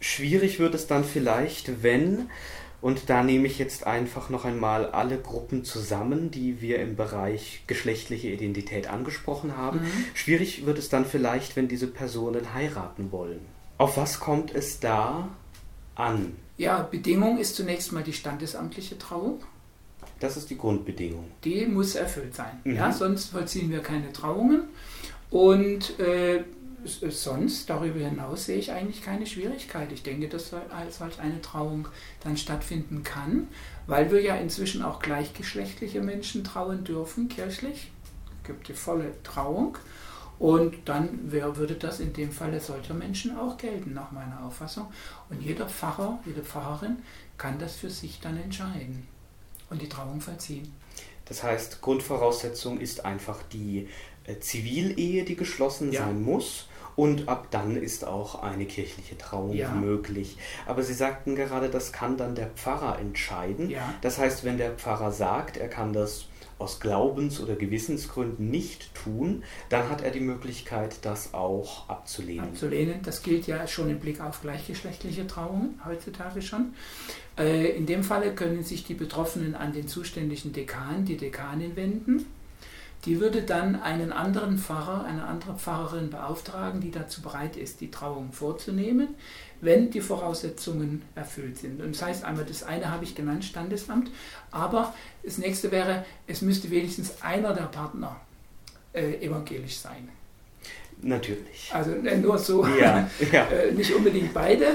[0.00, 2.28] Schwierig wird es dann vielleicht, wenn,
[2.80, 7.64] und da nehme ich jetzt einfach noch einmal alle Gruppen zusammen, die wir im Bereich
[7.66, 9.80] geschlechtliche Identität angesprochen haben.
[9.80, 10.04] Mhm.
[10.14, 13.40] Schwierig wird es dann vielleicht, wenn diese Personen heiraten wollen.
[13.78, 15.28] Auf was kommt es da
[15.94, 16.36] an?
[16.56, 19.40] Ja, Bedingung ist zunächst mal die standesamtliche Trauung.
[20.20, 21.30] Das ist die Grundbedingung.
[21.44, 22.60] Die muss erfüllt sein.
[22.64, 22.74] Mhm.
[22.74, 24.64] Ja, sonst vollziehen wir keine Trauungen.
[25.30, 26.44] Und äh,
[26.84, 29.92] sonst, darüber hinaus, sehe ich eigentlich keine Schwierigkeit.
[29.92, 31.88] Ich denke, dass als halt eine Trauung
[32.24, 33.48] dann stattfinden kann,
[33.86, 37.92] weil wir ja inzwischen auch gleichgeschlechtliche Menschen trauen dürfen, kirchlich.
[38.42, 39.76] Es gibt die volle Trauung.
[40.38, 44.86] Und dann wer würde das in dem Falle solcher Menschen auch gelten, nach meiner Auffassung.
[45.30, 46.98] Und jeder Pfarrer, jede Pfarrerin
[47.36, 49.06] kann das für sich dann entscheiden
[49.70, 50.72] und die Trauung vollziehen.
[51.26, 53.88] Das heißt, Grundvoraussetzung ist einfach die
[54.24, 56.04] äh, Zivilehe, die geschlossen ja.
[56.04, 56.68] sein muss.
[56.96, 59.70] Und ab dann ist auch eine kirchliche Trauung ja.
[59.70, 60.36] möglich.
[60.66, 63.70] Aber Sie sagten gerade, das kann dann der Pfarrer entscheiden.
[63.70, 63.94] Ja.
[64.00, 66.24] Das heißt, wenn der Pfarrer sagt, er kann das
[66.58, 72.48] aus Glaubens- oder Gewissensgründen nicht tun, dann hat er die Möglichkeit, das auch abzulehnen.
[72.48, 76.74] Abzulehnen, das gilt ja schon im Blick auf gleichgeschlechtliche Trauungen heutzutage schon.
[77.38, 82.26] Äh, in dem Falle können sich die Betroffenen an den zuständigen Dekan, die Dekanin wenden.
[83.04, 87.92] Die würde dann einen anderen Pfarrer, eine andere Pfarrerin beauftragen, die dazu bereit ist, die
[87.92, 89.14] Trauung vorzunehmen
[89.60, 91.80] wenn die Voraussetzungen erfüllt sind.
[91.80, 94.10] Und das heißt einmal, das eine habe ich genannt, Standesamt,
[94.50, 98.20] aber das nächste wäre, es müsste wenigstens einer der Partner
[98.92, 100.08] äh, evangelisch sein.
[101.00, 101.70] Natürlich.
[101.72, 103.44] Also äh, nur so, ja, ja.
[103.44, 104.66] Äh, nicht unbedingt beide,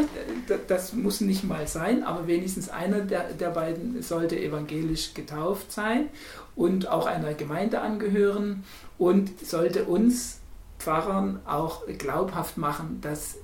[0.68, 6.08] das muss nicht mal sein, aber wenigstens einer der, der beiden sollte evangelisch getauft sein
[6.56, 8.64] und auch einer Gemeinde angehören
[8.98, 10.40] und sollte uns
[10.80, 13.38] Pfarrern auch glaubhaft machen, dass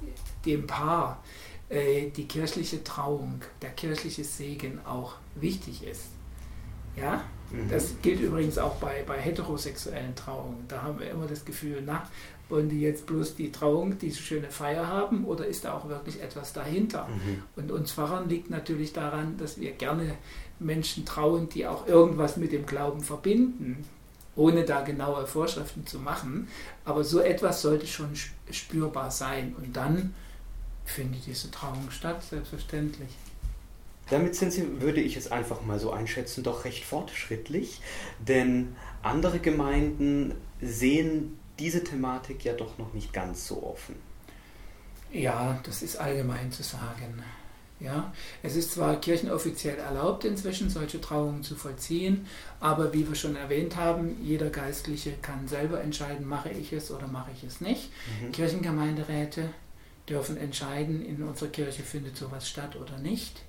[0.46, 1.22] dem Paar
[1.70, 6.06] äh, die kirchliche Trauung, der kirchliche Segen auch wichtig ist.
[6.96, 7.70] Ja, mhm.
[7.70, 10.66] das gilt übrigens auch bei, bei heterosexuellen Trauungen.
[10.68, 12.08] Da haben wir immer das Gefühl, na,
[12.50, 16.22] wollen die jetzt bloß die Trauung, diese schöne Feier haben oder ist da auch wirklich
[16.22, 17.08] etwas dahinter?
[17.08, 17.44] Mhm.
[17.56, 20.16] Und uns Pfarrern liegt natürlich daran, dass wir gerne
[20.60, 23.86] Menschen trauen, die auch irgendwas mit dem Glauben verbinden,
[24.36, 26.48] ohne da genaue Vorschriften zu machen.
[26.86, 28.10] Aber so etwas sollte schon
[28.52, 29.56] spürbar sein.
[29.58, 30.14] Und dann
[30.86, 33.10] findet diese Trauung statt, selbstverständlich.
[34.10, 37.80] Damit sind Sie, würde ich es einfach mal so einschätzen, doch recht fortschrittlich,
[38.20, 43.96] denn andere Gemeinden sehen diese Thematik ja doch noch nicht ganz so offen.
[45.12, 47.24] Ja, das ist allgemein zu sagen.
[47.80, 52.28] Ja, es ist zwar kirchenoffiziell erlaubt, inzwischen solche Trauungen zu vollziehen,
[52.60, 57.08] aber wie wir schon erwähnt haben, jeder Geistliche kann selber entscheiden, mache ich es oder
[57.08, 57.90] mache ich es nicht.
[58.22, 58.34] Mhm.
[58.34, 59.50] Kirchengemeinderäte
[60.10, 63.44] dürfen entscheiden, in unserer Kirche findet sowas statt oder nicht.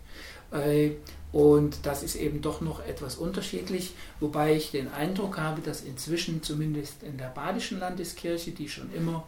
[1.33, 6.43] Und das ist eben doch noch etwas unterschiedlich, wobei ich den Eindruck habe, dass inzwischen
[6.43, 9.25] zumindest in der Badischen Landeskirche, die schon immer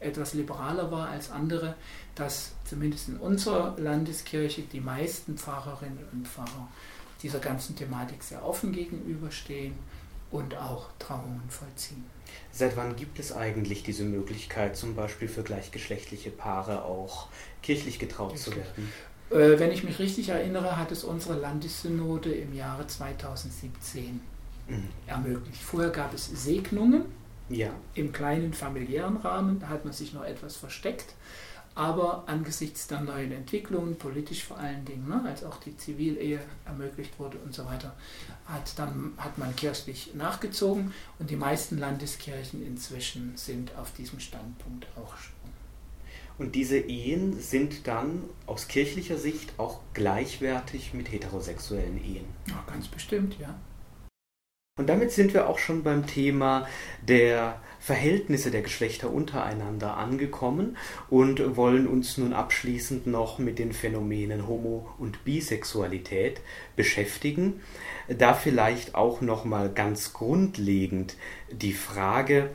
[0.00, 1.74] etwas liberaler war als andere,
[2.14, 6.68] dass zumindest in unserer Landeskirche die meisten Pfarrerinnen und Pfarrer
[7.22, 9.74] dieser ganzen Thematik sehr offen gegenüberstehen
[10.30, 12.04] und auch Trauungen vollziehen.
[12.52, 17.28] Seit wann gibt es eigentlich diese Möglichkeit, zum Beispiel für gleichgeschlechtliche Paare auch
[17.62, 18.92] kirchlich getraut zu werden?
[19.30, 24.20] Äh, wenn ich mich richtig erinnere, hat es unsere Landessynode im Jahre 2017
[24.68, 24.88] mhm.
[25.06, 25.62] ermöglicht.
[25.62, 27.04] Vorher gab es Segnungen
[27.48, 27.70] ja.
[27.94, 31.14] im kleinen familiären Rahmen, da hat man sich noch etwas versteckt.
[31.74, 37.18] Aber angesichts der neuen Entwicklungen, politisch vor allen Dingen, ne, als auch die Zivilehe ermöglicht
[37.18, 37.94] wurde und so weiter,
[38.46, 44.86] hat, dann, hat man kirchlich nachgezogen und die meisten Landeskirchen inzwischen sind auf diesem Standpunkt
[44.96, 45.34] auch schon.
[46.38, 52.26] Und diese Ehen sind dann aus kirchlicher Sicht auch gleichwertig mit heterosexuellen Ehen?
[52.48, 53.58] Ja, ganz bestimmt, ja.
[54.78, 56.68] Und damit sind wir auch schon beim Thema
[57.00, 60.76] der Verhältnisse der Geschlechter untereinander angekommen
[61.08, 66.42] und wollen uns nun abschließend noch mit den Phänomenen Homo- und Bisexualität
[66.74, 67.62] beschäftigen.
[68.08, 71.16] Da vielleicht auch noch mal ganz grundlegend
[71.50, 72.50] die Frage,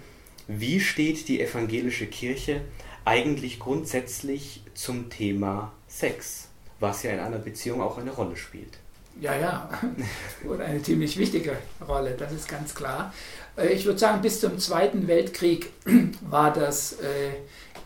[0.47, 2.61] wie steht die evangelische Kirche
[3.05, 6.47] eigentlich grundsätzlich zum Thema Sex,
[6.79, 8.77] was ja in einer Beziehung auch eine Rolle spielt?
[9.19, 9.69] Ja, ja,
[10.47, 13.13] und eine ziemlich wichtige Rolle, das ist ganz klar.
[13.57, 15.71] Äh, ich würde sagen, bis zum Zweiten Weltkrieg
[16.21, 17.31] war das äh,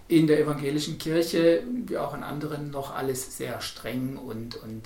[0.08, 4.84] in der evangelischen Kirche, wie auch in anderen, noch alles sehr streng und, und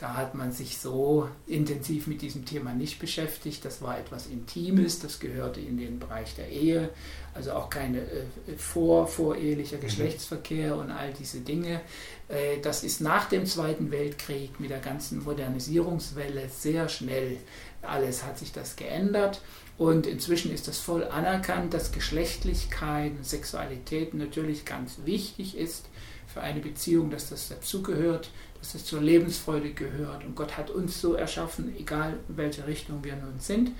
[0.00, 3.64] Da hat man sich so intensiv mit diesem Thema nicht beschäftigt.
[3.64, 6.90] Das war etwas Intimes, das gehörte in den Bereich der Ehe,
[7.34, 9.82] also auch keine äh, vor, vorehelicher mhm.
[9.82, 11.80] Geschlechtsverkehr und all diese Dinge.
[12.28, 17.38] Äh, das ist nach dem Zweiten Weltkrieg mit der ganzen Modernisierungswelle sehr schnell
[17.82, 19.40] alles hat sich das geändert.
[19.76, 25.86] Und inzwischen ist das voll anerkannt, dass Geschlechtlichkeit und Sexualität natürlich ganz wichtig ist
[26.26, 30.24] für eine Beziehung, dass das dazugehört, dass das zur Lebensfreude gehört.
[30.24, 33.70] Und Gott hat uns so erschaffen, egal in welche Richtung wir nun sind.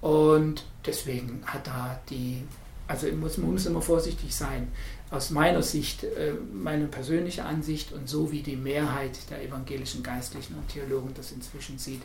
[0.00, 2.42] Und deswegen hat da die,
[2.86, 4.72] also muss, man muss immer vorsichtig sein.
[5.10, 10.54] Aus meiner Sicht, äh, meine persönliche Ansicht und so wie die Mehrheit der evangelischen Geistlichen
[10.54, 12.02] und Theologen das inzwischen sieht,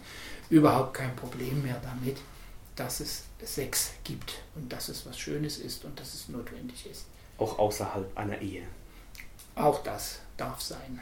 [0.50, 2.18] überhaupt kein Problem mehr damit,
[2.76, 7.06] dass es Sex gibt und dass es was Schönes ist und dass es notwendig ist.
[7.38, 8.64] Auch außerhalb einer Ehe.
[9.56, 11.00] Auch das darf sein.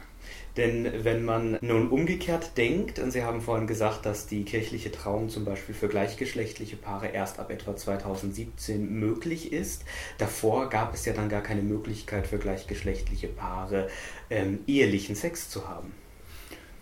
[0.55, 5.29] Denn wenn man nun umgekehrt denkt, und Sie haben vorhin gesagt, dass die kirchliche Trauung
[5.29, 9.83] zum Beispiel für gleichgeschlechtliche Paare erst ab etwa 2017 möglich ist,
[10.19, 13.89] davor gab es ja dann gar keine Möglichkeit für gleichgeschlechtliche Paare
[14.29, 15.91] ähm, ehelichen Sex zu haben.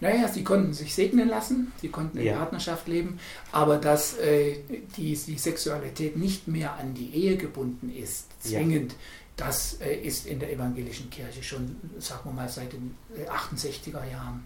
[0.02, 2.36] Naja, sie konnten sich segnen lassen, sie konnten in ja.
[2.36, 3.20] Partnerschaft leben,
[3.52, 4.58] aber dass äh,
[4.98, 8.98] die, die Sexualität nicht mehr an die Ehe gebunden ist, zwingend, ja.
[9.42, 12.96] Das äh, ist in der evangelischen Kirche schon, sagen wir mal, seit den
[13.28, 14.46] 68er äh, Jahren,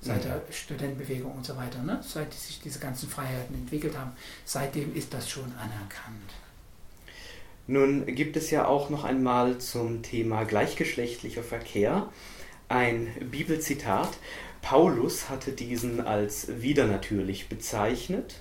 [0.00, 2.00] seit der Studentenbewegung und so weiter, ne?
[2.02, 4.12] seit sich diese ganzen Freiheiten entwickelt haben,
[4.44, 6.32] seitdem ist das schon anerkannt.
[7.68, 12.08] Nun gibt es ja auch noch einmal zum Thema gleichgeschlechtlicher Verkehr
[12.68, 14.08] ein Bibelzitat
[14.62, 18.36] Paulus hatte diesen als widernatürlich bezeichnet.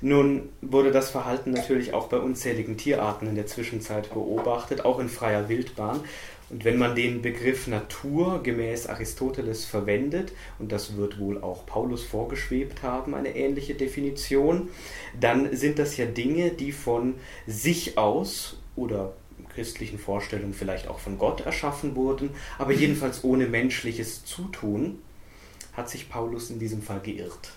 [0.00, 5.08] Nun wurde das Verhalten natürlich auch bei unzähligen Tierarten in der Zwischenzeit beobachtet, auch in
[5.08, 6.00] freier Wildbahn.
[6.50, 12.04] Und wenn man den Begriff Natur gemäß Aristoteles verwendet, und das wird wohl auch Paulus
[12.04, 14.68] vorgeschwebt haben, eine ähnliche Definition,
[15.20, 17.14] dann sind das ja Dinge, die von
[17.46, 19.12] sich aus oder
[19.52, 25.00] christlichen Vorstellungen vielleicht auch von Gott erschaffen wurden, aber jedenfalls ohne menschliches Zutun,
[25.74, 27.52] hat sich Paulus in diesem Fall geirrt.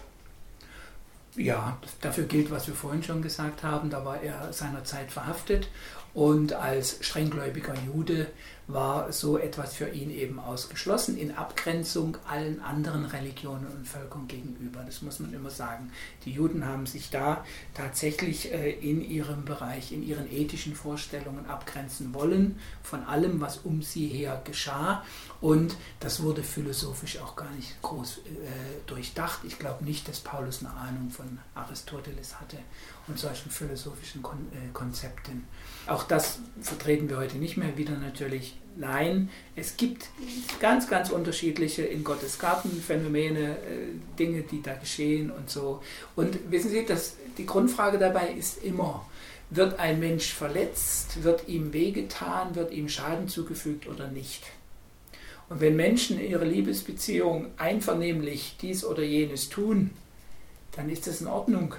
[1.35, 3.89] Ja, dafür gilt, was wir vorhin schon gesagt haben.
[3.89, 5.69] Da war er seinerzeit verhaftet
[6.13, 8.27] und als strenggläubiger Jude
[8.73, 14.83] war so etwas für ihn eben ausgeschlossen, in Abgrenzung allen anderen Religionen und Völkern gegenüber.
[14.85, 15.91] Das muss man immer sagen.
[16.25, 17.43] Die Juden haben sich da
[17.73, 23.81] tatsächlich äh, in ihrem Bereich, in ihren ethischen Vorstellungen abgrenzen wollen von allem, was um
[23.81, 25.03] sie her geschah.
[25.41, 28.21] Und das wurde philosophisch auch gar nicht groß äh,
[28.87, 29.41] durchdacht.
[29.45, 32.57] Ich glaube nicht, dass Paulus eine Ahnung von Aristoteles hatte
[33.07, 35.45] und solchen philosophischen äh, Konzepten.
[35.87, 38.55] Auch das vertreten wir heute nicht mehr wieder natürlich.
[38.75, 40.09] Nein, es gibt
[40.59, 45.81] ganz, ganz unterschiedliche in Gottes Garten Phänomene, äh, Dinge, die da geschehen und so.
[46.15, 49.05] Und wissen Sie, dass die Grundfrage dabei ist immer,
[49.49, 54.43] wird ein Mensch verletzt, wird ihm wehgetan, wird ihm Schaden zugefügt oder nicht?
[55.49, 59.91] Und wenn Menschen in ihrer Liebesbeziehung einvernehmlich dies oder jenes tun,
[60.71, 61.75] dann ist das in Ordnung.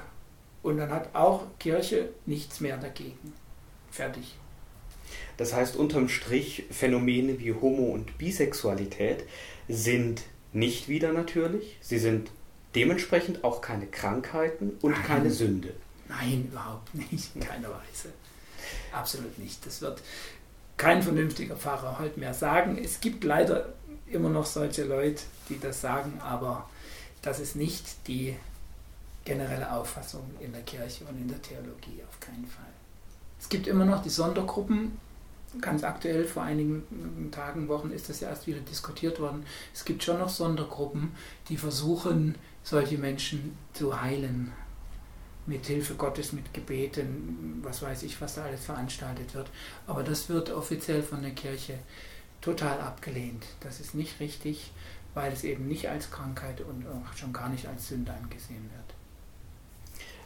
[0.62, 3.32] Und dann hat auch Kirche nichts mehr dagegen.
[3.92, 4.35] Fertig.
[5.37, 9.24] Das heißt unterm Strich, Phänomene wie Homo- und Bisexualität
[9.68, 12.31] sind nicht wieder natürlich, sie sind
[12.74, 15.02] dementsprechend auch keine Krankheiten und Nein.
[15.05, 15.74] keine Sünde.
[16.09, 18.12] Nein, überhaupt nicht, in keiner Weise.
[18.92, 19.64] Absolut nicht.
[19.66, 20.02] Das wird
[20.76, 22.78] kein vernünftiger Pfarrer heute mehr sagen.
[22.83, 23.72] Es gibt leider
[24.07, 26.68] immer noch solche Leute, die das sagen, aber
[27.22, 28.37] das ist nicht die
[29.24, 32.71] generelle Auffassung in der Kirche und in der Theologie, auf keinen Fall.
[33.42, 34.92] Es gibt immer noch die Sondergruppen,
[35.61, 39.44] ganz aktuell vor einigen Tagen, Wochen ist das ja erst wieder diskutiert worden.
[39.74, 41.11] Es gibt schon noch Sondergruppen,
[41.48, 44.52] die versuchen, solche Menschen zu heilen.
[45.44, 49.50] Mit Hilfe Gottes, mit Gebeten, was weiß ich, was da alles veranstaltet wird.
[49.88, 51.81] Aber das wird offiziell von der Kirche
[52.40, 53.44] total abgelehnt.
[53.59, 54.70] Das ist nicht richtig,
[55.14, 58.82] weil es eben nicht als Krankheit und auch schon gar nicht als Sünde angesehen wird.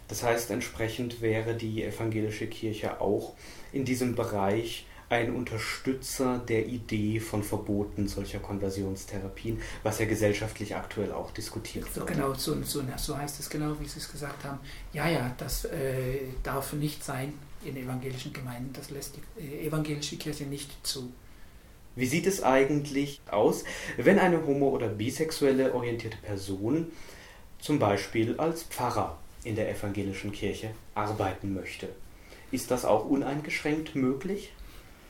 [0.08, 3.34] Das heißt, entsprechend wäre die evangelische Kirche auch
[3.72, 11.12] in diesem Bereich ein Unterstützer der Idee von Verboten solcher Konversionstherapien, was ja gesellschaftlich aktuell
[11.12, 12.06] auch diskutiert wird.
[12.08, 14.58] Genau, so, so, so heißt es genau, wie Sie es gesagt haben.
[14.92, 17.34] Ja, ja, das äh, darf nicht sein
[17.64, 18.72] in evangelischen Gemeinden.
[18.72, 21.12] Das lässt die äh, evangelische Kirche nicht zu.
[21.94, 23.64] Wie sieht es eigentlich aus,
[23.96, 26.88] wenn eine homo- oder bisexuelle orientierte Person
[27.58, 31.88] zum Beispiel als Pfarrer in der evangelischen Kirche arbeiten möchte.
[32.50, 34.52] Ist das auch uneingeschränkt möglich?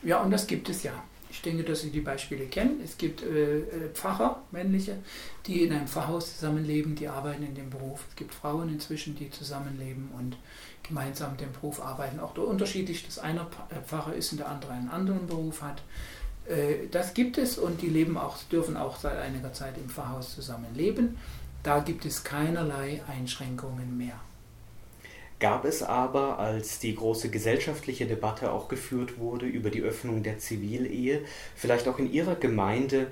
[0.03, 0.93] Ja, und das gibt es ja.
[1.29, 2.81] Ich denke, dass Sie die Beispiele kennen.
[2.83, 4.97] Es gibt äh, äh, Pfarrer, männliche,
[5.47, 8.05] die in einem Pfarrhaus zusammenleben, die arbeiten in dem Beruf.
[8.09, 10.37] Es gibt Frauen inzwischen, die zusammenleben und
[10.83, 12.21] gemeinsam den Beruf arbeiten.
[12.21, 15.83] Auch unterschiedlich, dass einer äh, Pfarrer ist und der andere einen anderen Beruf hat.
[16.49, 20.35] Äh, das gibt es und die leben auch, dürfen auch seit einiger Zeit im Pfarrhaus
[20.35, 21.17] zusammenleben.
[21.63, 24.21] Da gibt es keinerlei Einschränkungen mehr.
[25.39, 30.39] Gab es aber, als die große gesellschaftliche Debatte auch geführt wurde über die Öffnung der
[30.39, 31.25] Zivilehe,
[31.55, 33.09] vielleicht auch in Ihrer Gemeinde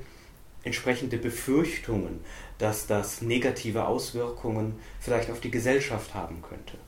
[0.63, 2.21] entsprechende Befürchtungen,
[2.57, 6.79] dass das negative Auswirkungen vielleicht auf die Gesellschaft haben könnte?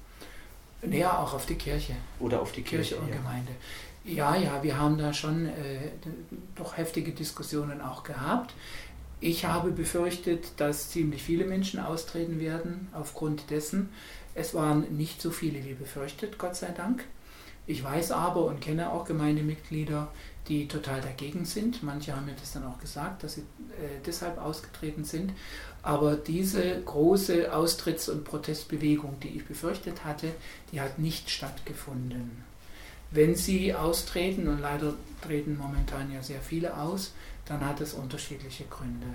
[0.90, 1.94] Ja, auch auf die Kirche.
[2.18, 3.16] Oder auf die Kirche, Kirche und ja.
[3.16, 3.52] Gemeinde.
[4.04, 5.90] Ja, ja, wir haben da schon äh,
[6.54, 8.54] doch heftige Diskussionen auch gehabt.
[9.20, 13.88] Ich habe befürchtet, dass ziemlich viele Menschen austreten werden aufgrund dessen,
[14.36, 17.04] es waren nicht so viele wie befürchtet, Gott sei Dank.
[17.66, 20.08] Ich weiß aber und kenne auch Gemeindemitglieder,
[20.46, 21.82] die total dagegen sind.
[21.82, 25.32] Manche haben mir das dann auch gesagt, dass sie äh, deshalb ausgetreten sind.
[25.82, 30.28] Aber diese große Austritts- und Protestbewegung, die ich befürchtet hatte,
[30.70, 32.44] die hat nicht stattgefunden.
[33.10, 37.14] Wenn sie austreten, und leider treten momentan ja sehr viele aus,
[37.46, 39.06] dann hat es unterschiedliche Gründe.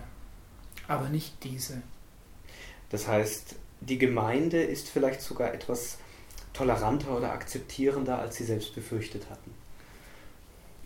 [0.88, 1.82] Aber nicht diese.
[2.90, 5.98] Das heißt, die Gemeinde ist vielleicht sogar etwas
[6.54, 9.52] toleranter oder akzeptierender, als sie selbst befürchtet hatten.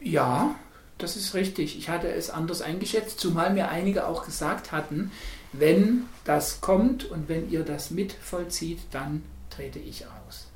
[0.02, 0.56] Ja,
[0.98, 1.78] das ist richtig.
[1.78, 5.12] Ich hatte es anders eingeschätzt, zumal mir einige auch gesagt hatten,
[5.52, 10.48] wenn das kommt und wenn ihr das mit vollzieht, dann trete ich aus.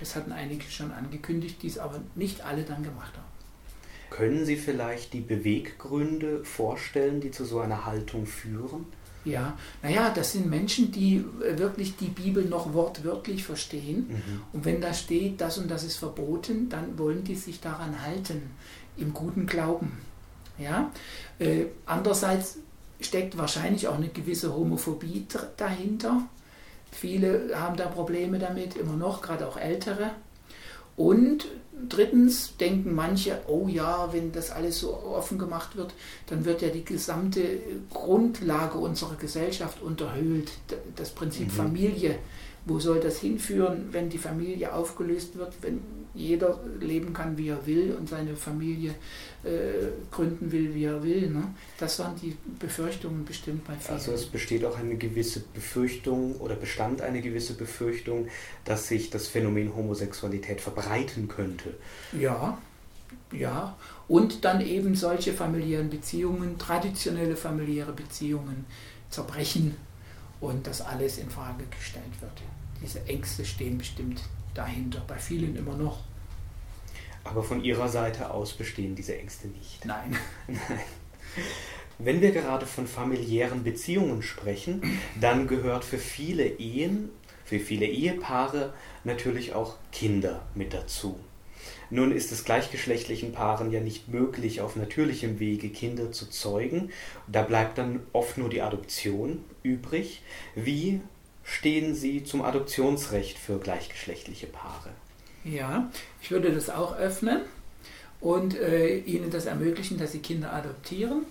[0.00, 3.24] Das hatten einige schon angekündigt, die es aber nicht alle dann gemacht haben.
[4.10, 8.86] Können Sie vielleicht die Beweggründe vorstellen, die zu so einer Haltung führen?
[9.24, 14.08] Ja, naja, das sind Menschen, die äh, wirklich die Bibel noch wortwörtlich verstehen.
[14.08, 14.42] Mhm.
[14.52, 18.42] Und wenn da steht, das und das ist verboten, dann wollen die sich daran halten,
[18.96, 19.92] im guten Glauben.
[20.58, 20.90] Ja?
[21.38, 22.58] Äh, andererseits
[23.00, 26.22] steckt wahrscheinlich auch eine gewisse Homophobie dahinter.
[26.90, 30.10] Viele haben da Probleme damit, immer noch, gerade auch Ältere.
[30.96, 31.46] Und
[31.88, 35.94] drittens denken manche, oh ja, wenn das alles so offen gemacht wird,
[36.26, 37.58] dann wird ja die gesamte
[37.90, 40.52] Grundlage unserer Gesellschaft unterhöhlt.
[40.96, 41.52] Das Prinzip mhm.
[41.52, 42.18] Familie
[42.66, 45.80] wo soll das hinführen, wenn die Familie aufgelöst wird, wenn
[46.14, 48.94] jeder leben kann, wie er will und seine Familie
[50.10, 51.30] gründen will, wie er will.
[51.30, 51.42] Ne?
[51.78, 53.94] Das waren die Befürchtungen bestimmt bei vielen.
[53.94, 58.28] Also es besteht auch eine gewisse Befürchtung oder bestand eine gewisse Befürchtung,
[58.64, 61.74] dass sich das Phänomen Homosexualität verbreiten könnte.
[62.18, 62.58] Ja,
[63.32, 63.76] ja.
[64.08, 68.64] Und dann eben solche familiären Beziehungen, traditionelle familiäre Beziehungen
[69.10, 69.76] zerbrechen
[70.40, 72.42] und das alles in Frage gestellt wird.
[72.82, 74.20] Diese Ängste stehen bestimmt
[74.54, 76.02] dahinter, bei vielen immer noch.
[77.24, 79.84] Aber von Ihrer Seite aus bestehen diese Ängste nicht.
[79.84, 80.16] Nein.
[81.98, 84.82] Wenn wir gerade von familiären Beziehungen sprechen,
[85.20, 87.10] dann gehört für viele Ehen,
[87.44, 88.72] für viele Ehepaare
[89.04, 91.18] natürlich auch Kinder mit dazu.
[91.90, 96.90] Nun ist es gleichgeschlechtlichen Paaren ja nicht möglich, auf natürlichem Wege Kinder zu zeugen.
[97.26, 100.22] Da bleibt dann oft nur die Adoption übrig.
[100.54, 101.00] Wie
[101.44, 104.90] stehen Sie zum Adoptionsrecht für gleichgeschlechtliche Paare?
[105.44, 105.90] Ja,
[106.22, 107.40] ich würde das auch öffnen
[108.20, 111.26] und äh, Ihnen das ermöglichen, dass Sie Kinder adoptieren.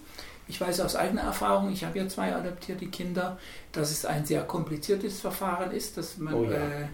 [0.48, 3.40] Ich weiß aus eigener Erfahrung, ich habe ja zwei adoptierte Kinder,
[3.72, 6.52] dass es ein sehr kompliziertes Verfahren ist, dass man oh ja.
[6.52, 6.88] äh,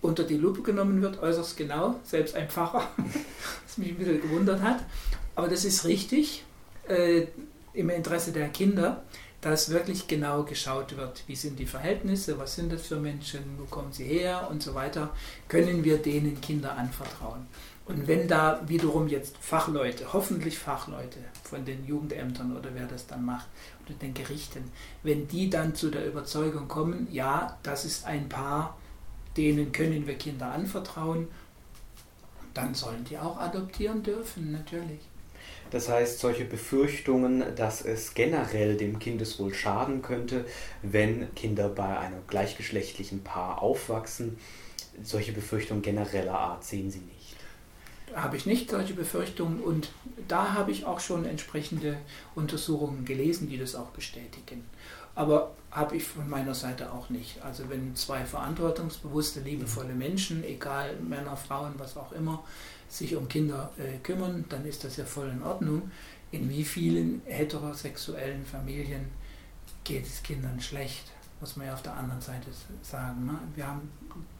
[0.00, 2.88] unter die Lupe genommen wird, äußerst genau, selbst ein Pfarrer,
[3.64, 4.84] was mich ein bisschen gewundert hat.
[5.34, 6.44] Aber das ist richtig,
[6.88, 7.26] äh,
[7.74, 9.02] im Interesse der Kinder,
[9.42, 13.64] dass wirklich genau geschaut wird, wie sind die Verhältnisse, was sind das für Menschen, wo
[13.64, 15.10] kommen sie her und so weiter,
[15.48, 17.46] können wir denen Kinder anvertrauen.
[17.84, 23.24] Und wenn da wiederum jetzt Fachleute, hoffentlich Fachleute von den Jugendämtern oder wer das dann
[23.24, 23.48] macht,
[23.84, 24.70] oder den Gerichten,
[25.02, 28.78] wenn die dann zu der Überzeugung kommen, ja, das ist ein Paar,
[29.36, 31.26] denen können wir Kinder anvertrauen,
[32.54, 35.00] dann sollen die auch adoptieren dürfen, natürlich.
[35.72, 40.44] Das heißt, solche Befürchtungen, dass es generell dem Kindeswohl schaden könnte,
[40.82, 44.36] wenn Kinder bei einem gleichgeschlechtlichen Paar aufwachsen,
[45.02, 47.36] solche Befürchtungen genereller Art sehen Sie nicht.
[48.14, 49.90] Habe ich nicht solche Befürchtungen und
[50.28, 51.96] da habe ich auch schon entsprechende
[52.34, 54.66] Untersuchungen gelesen, die das auch bestätigen.
[55.14, 57.42] Aber habe ich von meiner Seite auch nicht.
[57.42, 62.44] Also wenn zwei verantwortungsbewusste, liebevolle Menschen, egal Männer, Frauen, was auch immer,
[62.92, 65.90] sich um Kinder äh, kümmern, dann ist das ja voll in Ordnung.
[66.30, 69.06] In wie vielen heterosexuellen Familien
[69.84, 72.48] geht es Kindern schlecht, muss man ja auf der anderen Seite
[72.82, 73.26] sagen.
[73.26, 73.38] Ne?
[73.56, 73.90] Wir haben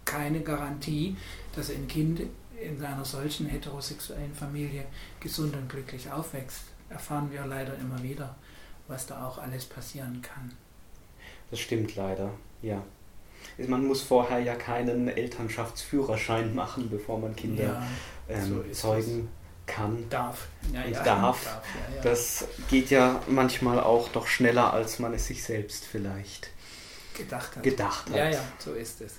[0.04, 1.16] keine Garantie,
[1.54, 2.22] dass ein Kind
[2.60, 4.84] in einer solchen heterosexuellen Familie
[5.20, 6.64] gesund und glücklich aufwächst.
[6.90, 8.36] erfahren wir leider immer wieder,
[8.86, 10.52] was da auch alles passieren kann.
[11.50, 12.30] Das stimmt leider,
[12.60, 12.82] ja.
[13.58, 17.86] Man muss vorher ja keinen Elternschaftsführerschein machen, bevor man Kinder ja,
[18.28, 19.28] ähm, so zeugen
[19.66, 19.74] es.
[19.74, 20.08] kann.
[20.08, 20.48] Darf.
[20.72, 21.44] Ja, ja, darf.
[21.44, 21.62] darf
[22.02, 26.50] das geht ja manchmal auch doch schneller, als man es sich selbst vielleicht
[27.16, 27.62] gedacht hat.
[27.62, 28.16] Gedacht hat.
[28.16, 29.14] Ja, ja, so ist es.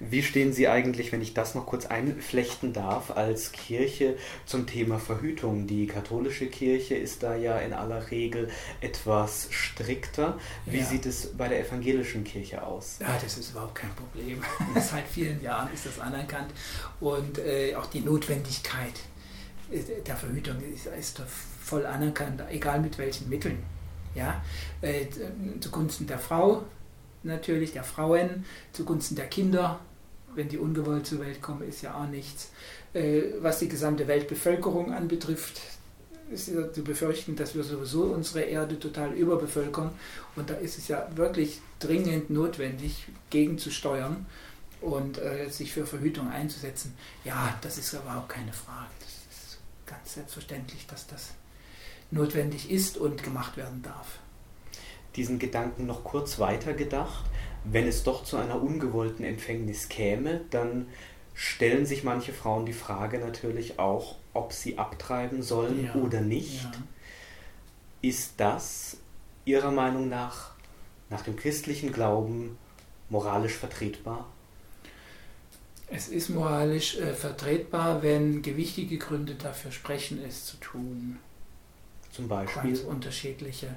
[0.00, 4.16] Wie stehen Sie eigentlich, wenn ich das noch kurz einflechten darf, als Kirche
[4.46, 5.66] zum Thema Verhütung?
[5.66, 8.48] Die katholische Kirche ist da ja in aller Regel
[8.80, 10.38] etwas strikter.
[10.66, 10.84] Wie ja.
[10.84, 12.98] sieht es bei der evangelischen Kirche aus?
[13.00, 14.42] Ja, das ist überhaupt kein Problem.
[14.80, 16.52] Seit vielen Jahren ist das anerkannt
[17.00, 18.94] und äh, auch die Notwendigkeit
[19.70, 21.22] äh, der Verhütung ist, ist
[21.62, 23.62] voll anerkannt, egal mit welchen Mitteln.
[24.14, 24.42] Ja,
[24.80, 25.06] äh,
[25.60, 26.64] zugunsten der Frau,
[27.22, 29.80] natürlich der Frauen zugunsten der Kinder.
[30.34, 32.50] Wenn die ungewollt zur Welt kommen, ist ja auch nichts.
[32.92, 35.60] Äh, was die gesamte Weltbevölkerung anbetrifft,
[36.30, 39.90] ist ja zu befürchten, dass wir sowieso unsere Erde total überbevölkern.
[40.36, 44.26] Und da ist es ja wirklich dringend notwendig, gegenzusteuern
[44.80, 46.94] und äh, sich für Verhütung einzusetzen.
[47.24, 48.90] Ja, das ist überhaupt keine Frage.
[49.00, 51.30] Das ist ganz selbstverständlich, dass das
[52.10, 54.18] notwendig ist und gemacht werden darf
[55.18, 57.24] diesen Gedanken noch kurz weiter gedacht.
[57.64, 60.86] Wenn es doch zu einer ungewollten Empfängnis käme, dann
[61.34, 66.62] stellen sich manche Frauen die Frage natürlich auch, ob sie abtreiben sollen ja, oder nicht.
[66.62, 66.72] Ja.
[68.00, 68.96] Ist das
[69.44, 70.52] Ihrer Meinung nach,
[71.10, 72.56] nach dem christlichen Glauben,
[73.08, 74.26] moralisch vertretbar?
[75.90, 81.18] Es ist moralisch äh, vertretbar, wenn gewichtige Gründe dafür sprechen, es zu tun.
[82.18, 82.72] Zum Beispiel?
[82.72, 83.68] Ganz unterschiedliche.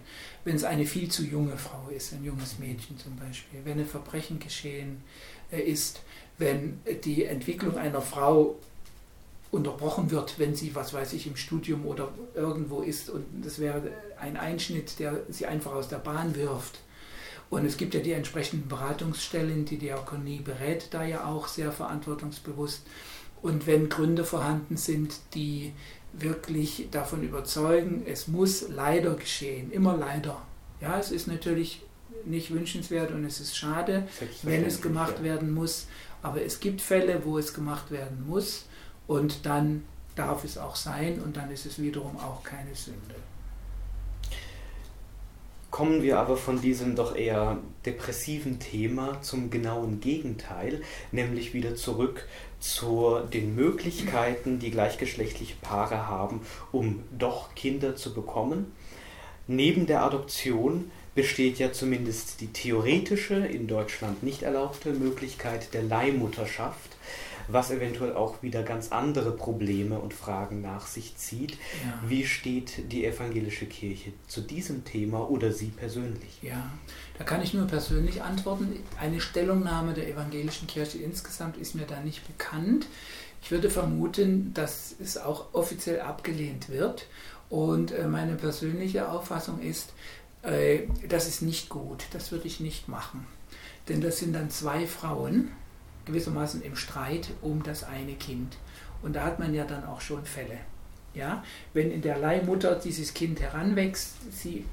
[0.46, 3.86] Wenn es eine viel zu junge Frau ist, ein junges Mädchen zum Beispiel, wenn ein
[3.86, 5.04] Verbrechen geschehen
[5.52, 6.02] äh, ist,
[6.40, 8.56] wenn die Entwicklung einer Frau
[9.52, 13.84] unterbrochen wird, wenn sie, was weiß ich, im Studium oder irgendwo ist und das wäre
[14.20, 16.80] ein Einschnitt, der sie einfach aus der Bahn wirft.
[17.52, 22.82] Und es gibt ja die entsprechenden Beratungsstellen, die Diakonie berät da ja auch sehr verantwortungsbewusst.
[23.44, 25.74] Und wenn Gründe vorhanden sind, die
[26.14, 30.42] wirklich davon überzeugen, es muss leider geschehen, immer leider.
[30.82, 31.82] Ja, es ist natürlich
[32.26, 34.08] nicht wünschenswert und es ist schade,
[34.44, 35.24] wenn es gemacht ja.
[35.24, 35.88] werden muss,
[36.22, 38.66] aber es gibt Fälle, wo es gemacht werden muss
[39.08, 39.84] und dann
[40.16, 43.16] darf es auch sein und dann ist es wiederum auch keine Sünde.
[45.72, 50.82] Kommen wir aber von diesem doch eher depressiven Thema zum genauen Gegenteil,
[51.14, 52.28] nämlich wieder zurück
[52.62, 56.42] zu den Möglichkeiten, die gleichgeschlechtliche Paare haben,
[56.72, 58.72] um doch Kinder zu bekommen.
[59.48, 66.91] Neben der Adoption besteht ja zumindest die theoretische, in Deutschland nicht erlaubte Möglichkeit der Leihmutterschaft
[67.48, 71.52] was eventuell auch wieder ganz andere Probleme und Fragen nach sich zieht.
[71.52, 72.00] Ja.
[72.08, 76.40] Wie steht die evangelische Kirche zu diesem Thema oder Sie persönlich?
[76.42, 76.72] Ja,
[77.18, 78.78] da kann ich nur persönlich antworten.
[79.00, 82.88] Eine Stellungnahme der evangelischen Kirche insgesamt ist mir da nicht bekannt.
[83.44, 87.08] Ich würde vermuten, dass es auch offiziell abgelehnt wird.
[87.50, 89.94] Und äh, meine persönliche Auffassung ist,
[90.42, 92.06] äh, das ist nicht gut.
[92.14, 93.28] Das würde ich nicht machen.
[93.90, 95.52] Denn das sind dann zwei Frauen,
[96.12, 98.58] gewissermaßen im Streit um das eine Kind.
[99.02, 100.58] Und da hat man ja dann auch schon Fälle.
[101.14, 101.44] Ja?
[101.74, 104.66] Wenn in der Leihmutter dieses Kind heranwächst, sie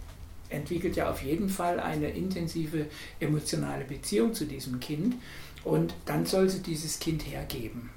[0.51, 2.87] entwickelt ja auf jeden Fall eine intensive
[3.21, 5.17] emotionale Beziehung zu diesem Kind
[5.65, 7.91] und dann soll sie dieses Kind hergeben.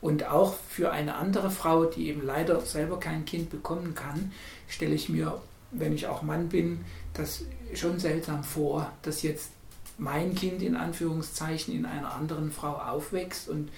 [0.00, 4.32] Und auch für eine andere Frau, die eben leider selber kein Kind bekommen kann,
[4.68, 5.40] stelle ich mir,
[5.72, 6.84] wenn ich auch Mann bin,
[7.14, 7.44] das
[7.74, 9.50] schon seltsam vor, dass jetzt
[9.98, 13.48] mein Kind in Anführungszeichen in einer anderen Frau aufwächst.
[13.48, 13.70] Und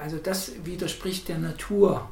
[0.00, 2.08] also das widerspricht der Natur,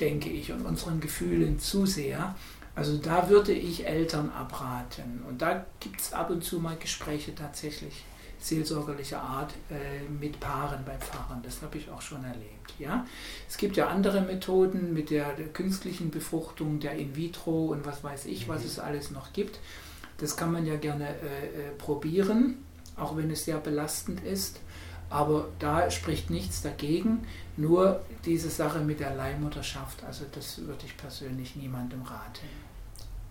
[0.00, 2.34] denke ich, und unseren Gefühlen zu sehr.
[2.74, 5.22] Also da würde ich Eltern abraten.
[5.28, 8.04] Und da gibt es ab und zu mal Gespräche tatsächlich
[8.40, 11.42] seelsorgerlicher Art äh, mit Paaren bei Pfarrern.
[11.42, 12.72] Das habe ich auch schon erlebt.
[12.78, 13.04] Ja?
[13.48, 18.04] Es gibt ja andere Methoden mit der, der künstlichen Befruchtung, der In vitro und was
[18.04, 18.66] weiß ich, was mhm.
[18.66, 19.58] es alles noch gibt.
[20.18, 22.56] Das kann man ja gerne äh, äh, probieren,
[22.96, 24.60] auch wenn es sehr belastend ist.
[25.10, 27.26] Aber da spricht nichts dagegen.
[27.56, 32.46] Nur diese Sache mit der Leihmutterschaft, also das würde ich persönlich niemandem raten.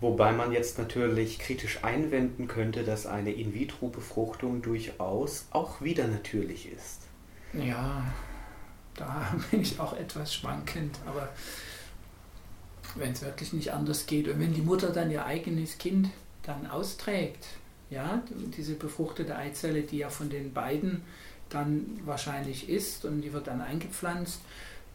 [0.00, 7.02] Wobei man jetzt natürlich kritisch einwenden könnte, dass eine In-vitro-Befruchtung durchaus auch wieder natürlich ist.
[7.52, 8.02] Ja,
[8.94, 11.28] da bin ich auch etwas schwankend, aber
[12.94, 16.10] wenn es wirklich nicht anders geht und wenn die Mutter dann ihr eigenes Kind
[16.48, 17.44] dann austrägt,
[17.90, 18.22] ja,
[18.56, 21.02] diese befruchtete Eizelle, die ja von den beiden
[21.48, 24.40] dann wahrscheinlich ist und die wird dann eingepflanzt,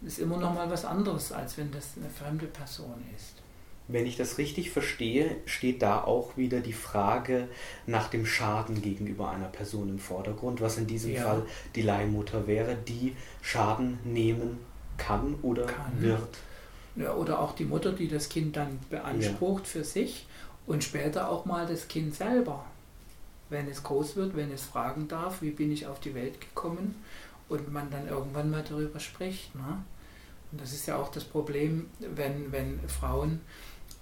[0.06, 3.36] ist immer noch mal was anderes, als wenn das eine fremde Person ist.
[3.88, 7.50] Wenn ich das richtig verstehe, steht da auch wieder die Frage
[7.86, 11.24] nach dem Schaden gegenüber einer Person im Vordergrund, was in diesem ja.
[11.24, 11.46] Fall
[11.76, 14.60] die Leihmutter wäre, die Schaden nehmen
[14.98, 16.02] kann oder kann.
[16.02, 16.38] wird.
[16.96, 19.72] Ja, oder auch die Mutter, die das Kind dann beansprucht ja.
[19.72, 20.28] für sich
[20.66, 22.66] und später auch mal das Kind selber.
[23.50, 26.96] Wenn es groß wird, wenn es fragen darf, wie bin ich auf die Welt gekommen
[27.50, 29.54] und man dann irgendwann mal darüber spricht.
[29.56, 29.84] Ne?
[30.52, 33.42] Und das ist ja auch das Problem, wenn, wenn Frauen,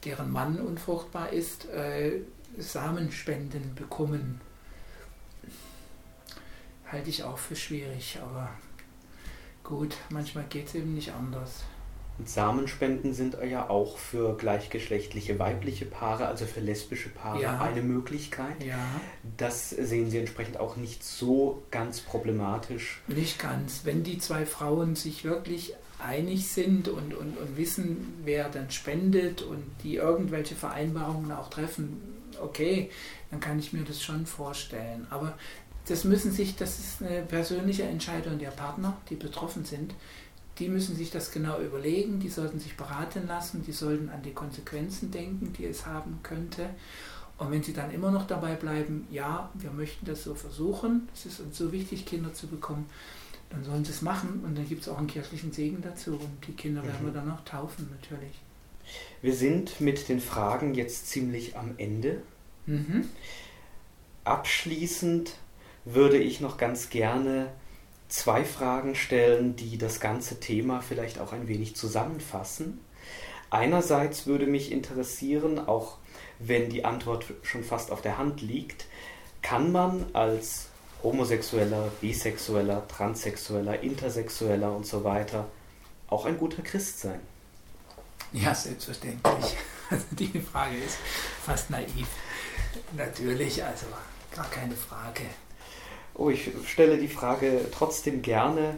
[0.06, 2.22] deren Mann unfruchtbar ist, äh,
[2.58, 4.42] Samenspenden bekommen.
[6.92, 8.50] Halte ich auch für schwierig, aber
[9.64, 11.64] gut, manchmal geht es eben nicht anders.
[12.22, 17.60] Und Samenspenden sind ja auch für gleichgeschlechtliche weibliche Paare, also für lesbische Paare, ja.
[17.60, 18.64] eine Möglichkeit.
[18.64, 18.78] Ja.
[19.38, 23.02] Das sehen Sie entsprechend auch nicht so ganz problematisch.
[23.08, 23.86] Nicht ganz.
[23.86, 29.42] Wenn die zwei Frauen sich wirklich einig sind und, und, und wissen, wer dann spendet
[29.42, 32.04] und die irgendwelche Vereinbarungen auch treffen,
[32.40, 32.92] okay,
[33.32, 35.08] dann kann ich mir das schon vorstellen.
[35.10, 35.36] Aber
[35.88, 39.96] das müssen sich, das ist eine persönliche Entscheidung der Partner, die betroffen sind.
[40.60, 44.34] Die müssen sich das genau überlegen, die sollten sich beraten lassen, die sollten an die
[44.34, 46.70] Konsequenzen denken, die es haben könnte.
[47.38, 51.26] Und wenn sie dann immer noch dabei bleiben, ja, wir möchten das so versuchen, es
[51.26, 52.88] ist uns so wichtig, Kinder zu bekommen,
[53.50, 56.48] dann sollen sie es machen und dann gibt es auch einen kirchlichen Segen dazu und
[56.48, 57.16] die Kinder werden wir mhm.
[57.16, 58.40] dann auch taufen natürlich.
[59.22, 62.22] Wir sind mit den Fragen jetzt ziemlich am Ende.
[62.66, 63.06] Mhm.
[64.24, 65.36] Abschließend
[65.86, 67.52] würde ich noch ganz gerne
[68.12, 72.80] zwei Fragen stellen, die das ganze Thema vielleicht auch ein wenig zusammenfassen.
[73.50, 75.98] Einerseits würde mich interessieren, auch
[76.40, 78.86] wenn die Antwort schon fast auf der Hand liegt,
[79.42, 80.68] kann man als
[81.04, 85.48] homosexueller, bisexueller, transsexueller, intersexueller und so weiter
[86.08, 87.20] auch ein guter Christ sein?
[88.34, 89.58] Ja, selbstverständlich.
[89.92, 90.96] Also die Frage ist
[91.46, 92.08] fast naiv.
[92.96, 93.88] Natürlich, also
[94.34, 95.24] gar keine Frage.
[96.14, 98.78] Oh, ich stelle die Frage trotzdem gerne,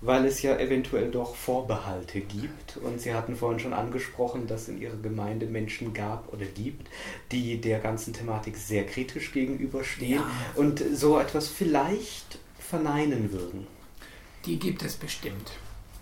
[0.00, 2.76] weil es ja eventuell doch Vorbehalte gibt.
[2.76, 6.88] Und Sie hatten vorhin schon angesprochen, dass in Ihrer Gemeinde Menschen gab oder gibt,
[7.32, 10.30] die der ganzen Thematik sehr kritisch gegenüberstehen ja.
[10.56, 13.66] und so etwas vielleicht verneinen würden.
[14.44, 15.52] Die gibt es bestimmt.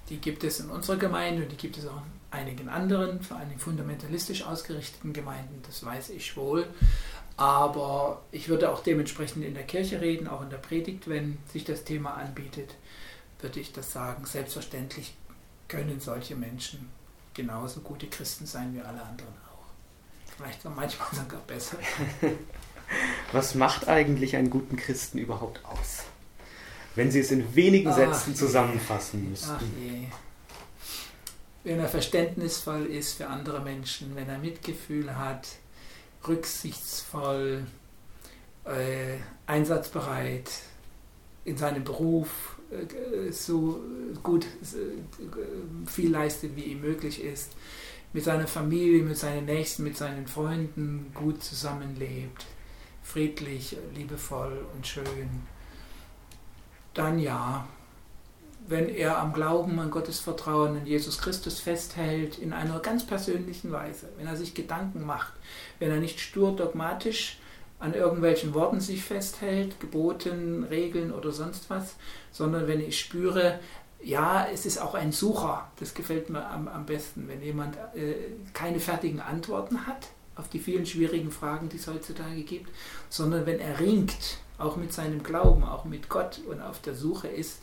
[0.09, 3.37] Die gibt es in unserer Gemeinde und die gibt es auch in einigen anderen, vor
[3.37, 6.67] allem fundamentalistisch ausgerichteten Gemeinden, das weiß ich wohl.
[7.43, 11.65] Aber ich würde auch dementsprechend in der Kirche reden, auch in der Predigt, wenn sich
[11.65, 12.75] das Thema anbietet
[13.43, 14.25] würde ich das sagen.
[14.25, 15.15] Selbstverständlich
[15.69, 16.89] können solche Menschen
[17.35, 20.35] genauso gute Christen sein wie alle anderen auch.
[20.37, 21.77] Vielleicht manchmal sogar besser.
[23.33, 26.05] Was macht eigentlich einen guten Christen überhaupt aus?
[26.95, 29.53] Wenn Sie es in wenigen Ach Sätzen zusammenfassen müssten.
[29.57, 30.07] Ach je.
[31.65, 35.49] Wenn er verständnisvoll ist für andere Menschen, wenn er Mitgefühl hat,
[36.27, 37.67] rücksichtsvoll,
[38.65, 39.17] äh,
[39.47, 40.51] einsatzbereit
[41.45, 43.81] in seinem Beruf, äh, so
[44.23, 47.53] gut äh, viel leistet, wie ihm möglich ist,
[48.13, 52.47] mit seiner Familie, mit seinen Nächsten, mit seinen Freunden gut zusammenlebt,
[53.03, 55.43] friedlich, liebevoll und schön,
[56.95, 57.67] dann ja,
[58.67, 63.73] wenn er am Glauben, an Gottes Vertrauen in Jesus Christus festhält, in einer ganz persönlichen
[63.73, 65.33] Weise, wenn er sich Gedanken macht,
[65.79, 67.39] wenn er nicht stur dogmatisch
[67.79, 71.97] an irgendwelchen Worten sich festhält, Geboten, Regeln oder sonst was,
[72.31, 73.59] sondern wenn ich spüre,
[74.01, 78.15] ja, es ist auch ein Sucher, das gefällt mir am, am besten, wenn jemand äh,
[78.53, 82.71] keine fertigen Antworten hat auf die vielen schwierigen Fragen, die es heutzutage gibt,
[83.09, 87.29] sondern wenn er ringt, auch mit seinem Glauben, auch mit Gott und auf der Suche
[87.29, 87.61] ist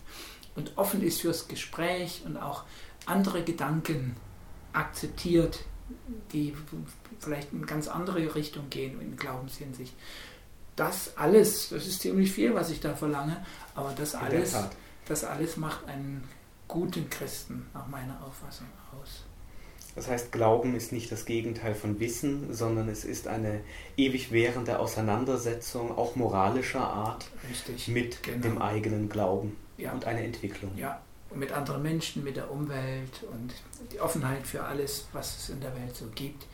[0.60, 2.64] und offen ist fürs Gespräch und auch
[3.06, 4.16] andere Gedanken
[4.74, 5.62] akzeptiert,
[6.34, 6.54] die
[7.20, 9.94] vielleicht in ganz andere Richtung gehen in Glaubenshinsicht.
[10.76, 13.44] Das alles, das ist ziemlich viel, was ich da verlange,
[13.74, 14.56] aber das alles,
[15.08, 16.24] das alles macht einen
[16.68, 18.68] guten Christen nach meiner Auffassung
[19.02, 19.24] aus.
[19.96, 23.62] Das heißt, Glauben ist nicht das Gegenteil von Wissen, sondern es ist eine
[23.98, 28.42] ewig währende Auseinandersetzung, auch moralischer Art, Richtig, mit genau.
[28.42, 29.92] dem eigenen Glauben ja.
[29.92, 30.76] und eine Entwicklung.
[30.78, 31.02] Ja,
[31.34, 33.54] mit anderen Menschen, mit der Umwelt und
[33.92, 36.46] die Offenheit für alles, was es in der Welt so gibt,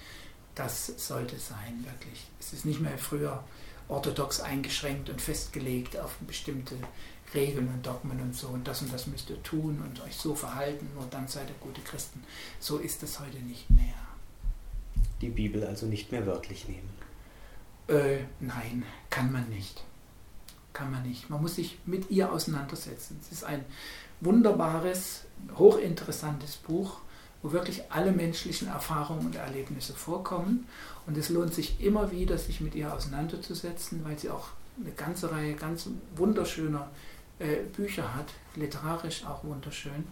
[0.54, 2.28] das sollte sein, wirklich.
[2.40, 3.44] Es ist nicht mehr früher
[3.88, 6.76] orthodox eingeschränkt und festgelegt auf bestimmte
[7.34, 10.34] Regeln und Dogmen und so und das und das müsst ihr tun und euch so
[10.34, 12.24] verhalten, nur dann seid ihr gute Christen.
[12.60, 13.94] So ist es heute nicht mehr.
[15.22, 16.90] Die Bibel also nicht mehr wörtlich nehmen?
[17.88, 19.84] Äh, nein, kann man nicht.
[20.76, 21.30] Kann man nicht.
[21.30, 23.18] Man muss sich mit ihr auseinandersetzen.
[23.22, 23.64] Es ist ein
[24.20, 25.24] wunderbares,
[25.58, 26.98] hochinteressantes Buch,
[27.42, 30.68] wo wirklich alle menschlichen Erfahrungen und Erlebnisse vorkommen.
[31.08, 35.32] Und es lohnt sich immer wieder, sich mit ihr auseinanderzusetzen, weil sie auch eine ganze
[35.32, 36.92] Reihe ganz wunderschöner
[37.40, 40.04] äh, Bücher hat, literarisch auch wunderschön.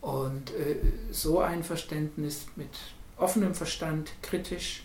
[0.00, 0.76] Und äh,
[1.10, 2.70] so ein Verständnis mit
[3.18, 4.84] offenem Verstand, kritisch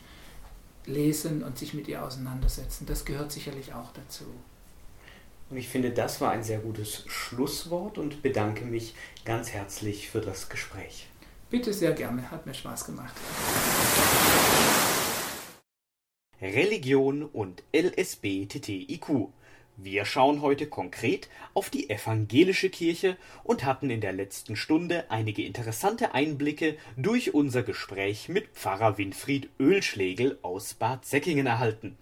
[0.86, 4.26] lesen und sich mit ihr auseinandersetzen, das gehört sicherlich auch dazu.
[5.50, 10.22] Und ich finde, das war ein sehr gutes Schlusswort und bedanke mich ganz herzlich für
[10.22, 11.08] das Gespräch.
[11.52, 13.14] Bitte sehr gerne, hat mir Spaß gemacht.
[16.42, 19.30] Religion und LSBTTIQ.
[19.78, 25.44] Wir schauen heute konkret auf die evangelische Kirche und hatten in der letzten Stunde einige
[25.44, 31.98] interessante Einblicke durch unser Gespräch mit Pfarrer Winfried Ölschlegel aus Bad Säckingen erhalten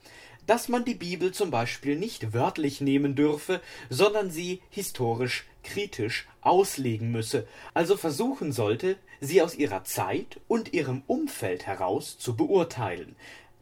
[0.46, 7.12] dass man die Bibel zum Beispiel nicht wörtlich nehmen dürfe, sondern sie historisch kritisch auslegen
[7.12, 13.16] müsse, also versuchen sollte, sie aus ihrer Zeit und ihrem Umfeld heraus zu beurteilen,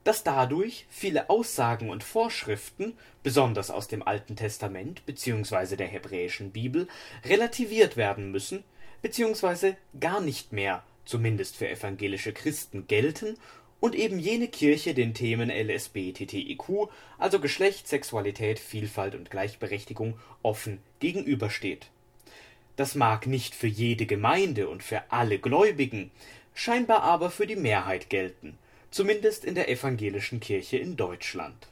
[0.04, 5.76] dass dadurch viele Aussagen und Vorschriften, besonders aus dem Alten Testament bzw.
[5.76, 6.88] der hebräischen Bibel,
[7.24, 8.64] relativiert werden müssen,
[9.04, 9.76] bzw.
[10.00, 13.38] gar nicht mehr, zumindest für evangelische Christen, gelten
[13.82, 21.88] und eben jene Kirche den Themen LSBTTIQ, also Geschlecht, Sexualität, Vielfalt und Gleichberechtigung, offen gegenübersteht.
[22.78, 26.12] Das mag nicht für jede Gemeinde und für alle Gläubigen,
[26.54, 28.58] scheinbar aber für die Mehrheit gelten,
[28.92, 31.68] zumindest in der evangelischen Kirche in Deutschland.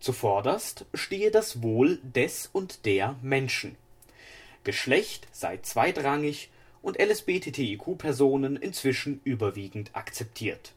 [0.00, 3.76] Zuvorderst stehe das Wohl des und der Menschen.
[4.64, 6.50] Geschlecht sei zweitrangig
[6.82, 10.72] und LSBTTIQ-Personen inzwischen überwiegend akzeptiert.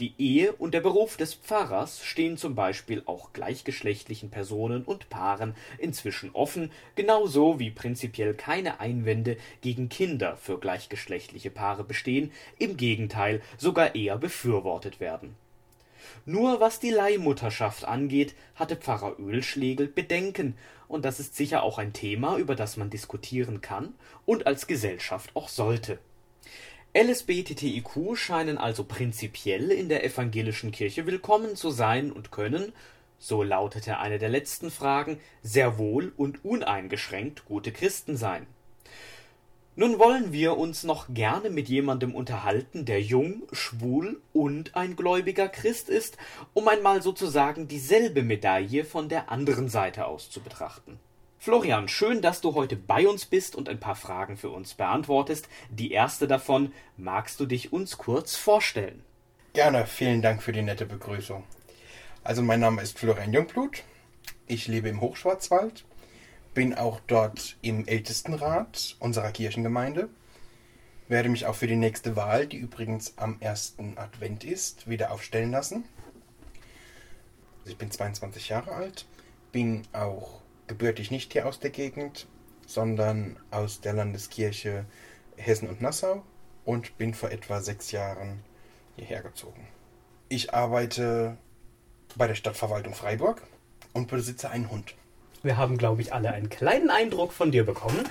[0.00, 5.54] Die Ehe und der Beruf des Pfarrers stehen zum Beispiel auch gleichgeschlechtlichen Personen und Paaren
[5.78, 13.40] inzwischen offen, genauso wie prinzipiell keine Einwände gegen Kinder für gleichgeschlechtliche Paare bestehen, im Gegenteil
[13.56, 15.36] sogar eher befürwortet werden.
[16.26, 20.56] Nur was die Leihmutterschaft angeht, hatte Pfarrer Ölschlegel Bedenken,
[20.88, 23.94] und das ist sicher auch ein Thema, über das man diskutieren kann
[24.26, 26.00] und als Gesellschaft auch sollte
[26.96, 32.72] LSBTTIQ scheinen also prinzipiell in der evangelischen Kirche willkommen zu sein und können,
[33.18, 38.46] so lautete eine der letzten Fragen, sehr wohl und uneingeschränkt gute Christen sein.
[39.74, 45.48] Nun wollen wir uns noch gerne mit jemandem unterhalten, der jung, schwul und ein gläubiger
[45.48, 46.16] Christ ist,
[46.52, 51.00] um einmal sozusagen dieselbe Medaille von der anderen Seite aus zu betrachten.
[51.44, 55.46] Florian, schön, dass du heute bei uns bist und ein paar Fragen für uns beantwortest.
[55.68, 59.04] Die erste davon, magst du dich uns kurz vorstellen?
[59.52, 61.44] Gerne, vielen Dank für die nette Begrüßung.
[62.22, 63.82] Also mein Name ist Florian Jungblut.
[64.46, 65.84] Ich lebe im Hochschwarzwald,
[66.54, 70.08] bin auch dort im Ältestenrat unserer Kirchengemeinde,
[71.08, 75.50] werde mich auch für die nächste Wahl, die übrigens am ersten Advent ist, wieder aufstellen
[75.50, 75.84] lassen.
[77.58, 79.04] Also ich bin 22 Jahre alt,
[79.52, 82.26] bin auch gebürtig nicht hier aus der Gegend,
[82.66, 84.86] sondern aus der Landeskirche
[85.36, 86.22] Hessen und Nassau
[86.64, 88.40] und bin vor etwa sechs Jahren
[88.96, 89.66] hierher gezogen.
[90.28, 91.36] Ich arbeite
[92.16, 93.42] bei der Stadtverwaltung Freiburg
[93.92, 94.94] und besitze einen Hund.
[95.42, 98.08] Wir haben, glaube ich, alle einen kleinen Eindruck von dir bekommen.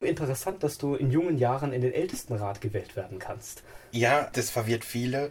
[0.00, 3.62] Interessant, dass du in jungen Jahren in den Ältestenrat gewählt werden kannst.
[3.92, 5.30] Ja, das verwirrt viele.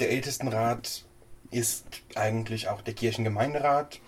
[0.00, 1.04] Der Ältestenrat
[1.50, 4.00] ist eigentlich auch der Kirchengemeinderat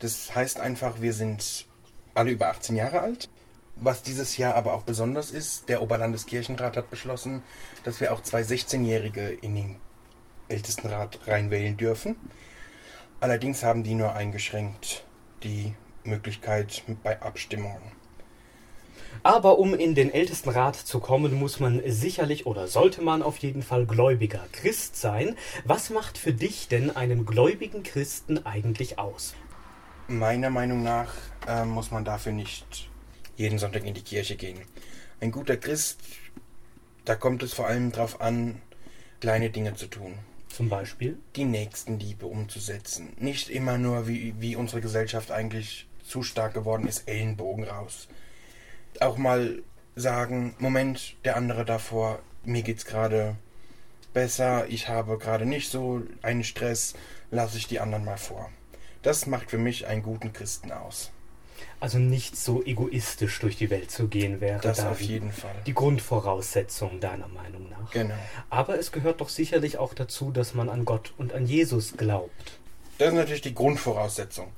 [0.00, 1.66] das heißt einfach, wir sind
[2.14, 3.28] alle über 18 Jahre alt.
[3.76, 7.42] Was dieses Jahr aber auch besonders ist, der Oberlandeskirchenrat hat beschlossen,
[7.84, 9.76] dass wir auch zwei 16-Jährige in den
[10.48, 12.16] Ältestenrat reinwählen dürfen.
[13.20, 15.04] Allerdings haben die nur eingeschränkt
[15.44, 17.98] die Möglichkeit bei Abstimmungen.
[19.22, 23.62] Aber um in den Ältestenrat zu kommen, muss man sicherlich oder sollte man auf jeden
[23.62, 25.36] Fall gläubiger Christ sein.
[25.64, 29.34] Was macht für dich denn einen gläubigen Christen eigentlich aus?
[30.10, 31.12] Meiner Meinung nach
[31.46, 32.88] äh, muss man dafür nicht
[33.36, 34.58] jeden Sonntag in die Kirche gehen.
[35.20, 36.00] Ein guter Christ,
[37.04, 38.62] da kommt es vor allem darauf an,
[39.20, 40.14] kleine Dinge zu tun.
[40.48, 41.18] Zum Beispiel?
[41.36, 43.12] Die Nächstenliebe umzusetzen.
[43.18, 48.08] Nicht immer nur, wie, wie unsere Gesellschaft eigentlich zu stark geworden ist, Ellenbogen raus.
[49.00, 49.62] Auch mal
[49.94, 53.36] sagen, Moment, der andere davor, mir geht's gerade
[54.14, 56.94] besser, ich habe gerade nicht so einen Stress,
[57.30, 58.50] lasse ich die anderen mal vor.
[59.08, 61.12] Das macht für mich einen guten Christen aus.
[61.80, 65.54] Also nicht so egoistisch durch die Welt zu gehen wäre das da auf jeden Fall
[65.64, 67.90] die Grundvoraussetzung deiner Meinung nach.
[67.90, 68.14] Genau.
[68.50, 72.58] Aber es gehört doch sicherlich auch dazu, dass man an Gott und an Jesus glaubt.
[72.98, 74.48] Das ist natürlich die Grundvoraussetzung.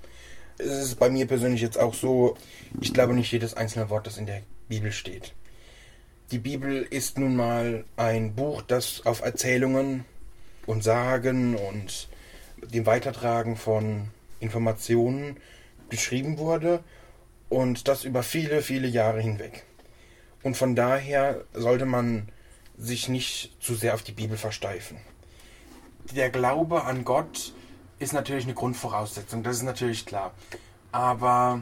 [0.58, 2.36] Es ist bei mir persönlich jetzt auch so,
[2.80, 5.32] ich glaube nicht jedes einzelne Wort, das in der Bibel steht.
[6.32, 10.04] Die Bibel ist nun mal ein Buch, das auf Erzählungen
[10.66, 12.08] und Sagen und
[12.74, 14.08] dem Weitertragen von
[14.40, 15.36] Informationen
[15.88, 16.82] geschrieben wurde
[17.48, 19.64] und das über viele, viele Jahre hinweg.
[20.42, 22.28] Und von daher sollte man
[22.78, 24.98] sich nicht zu sehr auf die Bibel versteifen.
[26.14, 27.52] Der Glaube an Gott
[27.98, 30.32] ist natürlich eine Grundvoraussetzung, das ist natürlich klar.
[30.92, 31.60] Aber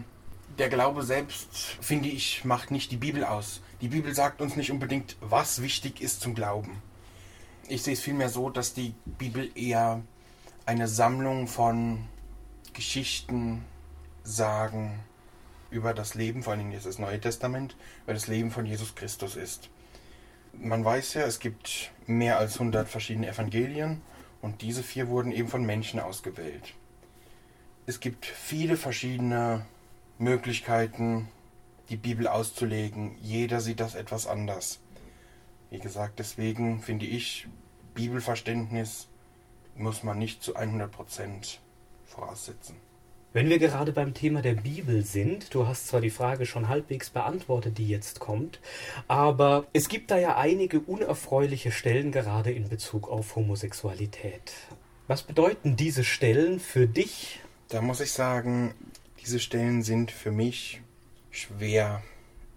[0.59, 1.49] der Glaube selbst,
[1.81, 3.61] finde ich, macht nicht die Bibel aus.
[3.81, 6.83] Die Bibel sagt uns nicht unbedingt, was wichtig ist zum Glauben.
[7.69, 10.03] Ich sehe es vielmehr so, dass die Bibel eher
[10.65, 12.07] eine Sammlung von
[12.79, 13.65] Geschichten,
[14.23, 15.01] Sagen
[15.69, 17.75] über das Leben, vor allem jetzt das Neue Testament,
[18.05, 19.69] über das Leben von Jesus Christus ist.
[20.53, 24.01] Man weiß ja, es gibt mehr als 100 verschiedene Evangelien
[24.43, 26.75] und diese vier wurden eben von Menschen ausgewählt.
[27.87, 29.67] Es gibt viele verschiedene
[30.19, 31.27] Möglichkeiten,
[31.89, 33.17] die Bibel auszulegen.
[33.21, 34.79] Jeder sieht das etwas anders.
[35.71, 37.49] Wie gesagt, deswegen finde ich,
[37.95, 39.09] Bibelverständnis
[39.75, 41.59] muss man nicht zu 100%
[42.09, 42.77] voraussetzen.
[43.35, 47.11] Wenn wir gerade beim Thema der Bibel sind, du hast zwar die Frage schon halbwegs
[47.11, 48.59] beantwortet, die jetzt kommt,
[49.07, 54.55] aber es gibt da ja einige unerfreuliche Stellen gerade in Bezug auf Homosexualität.
[55.09, 57.41] Was bedeuten diese Stellen für dich?
[57.69, 58.75] Da muss ich sagen,
[59.21, 60.81] diese Stellen sind für mich
[61.31, 62.03] schwer.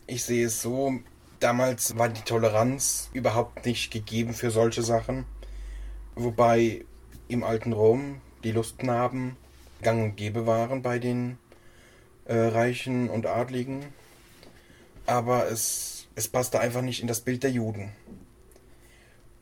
[0.08, 0.94] Ich sehe es so,
[1.42, 5.26] damals war die Toleranz überhaupt nicht gegeben für solche Sachen.
[6.16, 6.86] Wobei
[7.28, 9.36] im alten Rom die Lustknaben
[9.82, 11.38] gang und gäbe waren bei den
[12.26, 13.86] äh, Reichen und Adligen.
[15.06, 17.92] Aber es, es passte einfach nicht in das Bild der Juden.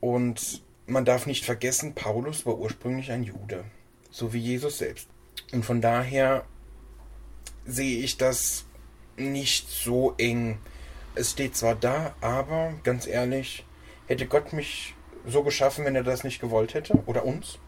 [0.00, 3.64] Und man darf nicht vergessen, Paulus war ursprünglich ein Jude,
[4.10, 5.08] so wie Jesus selbst.
[5.52, 6.44] Und von daher
[7.64, 8.64] sehe ich das
[9.16, 10.58] nicht so eng.
[11.14, 13.64] Es steht zwar da, aber ganz ehrlich,
[14.06, 14.94] hätte Gott mich
[15.26, 16.94] so geschaffen, wenn er das nicht gewollt hätte?
[17.06, 17.58] Oder uns?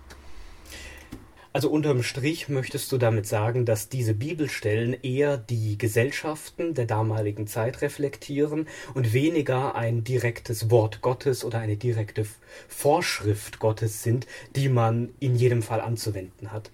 [1.53, 7.46] Also unterm Strich möchtest du damit sagen, dass diese Bibelstellen eher die Gesellschaften der damaligen
[7.46, 12.26] Zeit reflektieren und weniger ein direktes Wort Gottes oder eine direkte
[12.68, 14.26] Vorschrift Gottes sind,
[14.57, 16.70] die man in jedem Fall anzuwenden hat.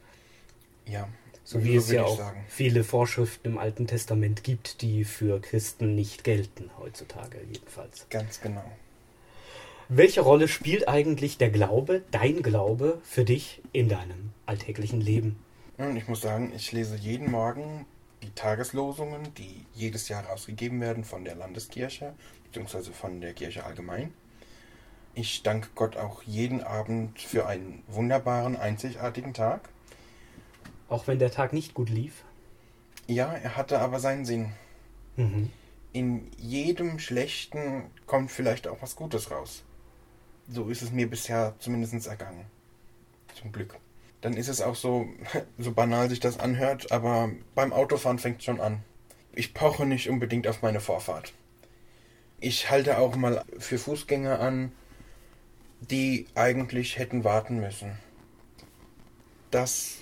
[0.86, 1.08] Ja,
[1.42, 2.44] so wie es ja auch sagen.
[2.48, 8.06] viele Vorschriften im Alten Testament gibt, die für Christen nicht gelten, heutzutage jedenfalls.
[8.10, 8.64] Ganz genau.
[9.90, 15.38] Welche Rolle spielt eigentlich der Glaube, dein Glaube, für dich in deinem alltäglichen Leben?
[15.96, 17.86] Ich muss sagen, ich lese jeden Morgen
[18.22, 22.12] die Tageslosungen, die jedes Jahr rausgegeben werden von der Landeskirche,
[22.44, 24.12] beziehungsweise von der Kirche allgemein.
[25.14, 29.70] Ich danke Gott auch jeden Abend für einen wunderbaren, einzigartigen Tag.
[30.90, 32.24] Auch wenn der Tag nicht gut lief?
[33.06, 34.52] Ja, er hatte aber seinen Sinn.
[35.16, 35.50] Mhm.
[35.94, 39.64] In jedem Schlechten kommt vielleicht auch was Gutes raus.
[40.48, 42.46] So ist es mir bisher zumindest ergangen.
[43.34, 43.76] Zum Glück.
[44.20, 45.06] Dann ist es auch so,
[45.58, 48.82] so banal sich das anhört, aber beim Autofahren fängt es schon an.
[49.34, 51.32] Ich poche nicht unbedingt auf meine Vorfahrt.
[52.40, 54.72] Ich halte auch mal für Fußgänger an,
[55.80, 57.98] die eigentlich hätten warten müssen.
[59.50, 59.98] Das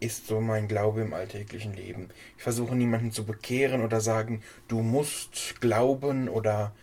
[0.00, 2.08] ist so mein Glaube im alltäglichen Leben.
[2.36, 6.74] Ich versuche niemanden zu bekehren oder sagen, du musst glauben oder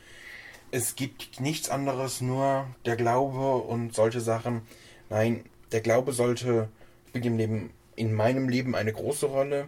[0.72, 4.62] es gibt nichts anderes, nur der Glaube und solche Sachen.
[5.10, 6.70] Nein, der Glaube sollte
[7.10, 9.68] spielt im Leben, in meinem Leben eine große Rolle,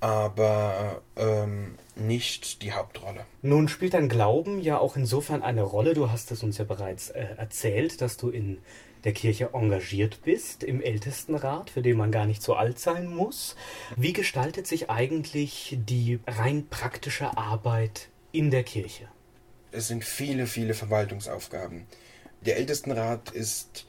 [0.00, 3.24] aber ähm, nicht die Hauptrolle.
[3.42, 5.94] Nun spielt dein Glauben ja auch insofern eine Rolle.
[5.94, 8.58] Du hast es uns ja bereits äh, erzählt, dass du in
[9.04, 13.54] der Kirche engagiert bist, im Ältestenrat, für den man gar nicht so alt sein muss.
[13.94, 19.08] Wie gestaltet sich eigentlich die rein praktische Arbeit in der Kirche?
[19.76, 21.86] Es sind viele, viele Verwaltungsaufgaben.
[22.40, 23.84] Der Ältestenrat ist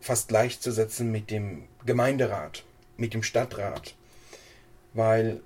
[0.00, 2.64] fast gleichzusetzen mit dem Gemeinderat,
[2.96, 3.94] mit dem Stadtrat,
[4.94, 5.40] weil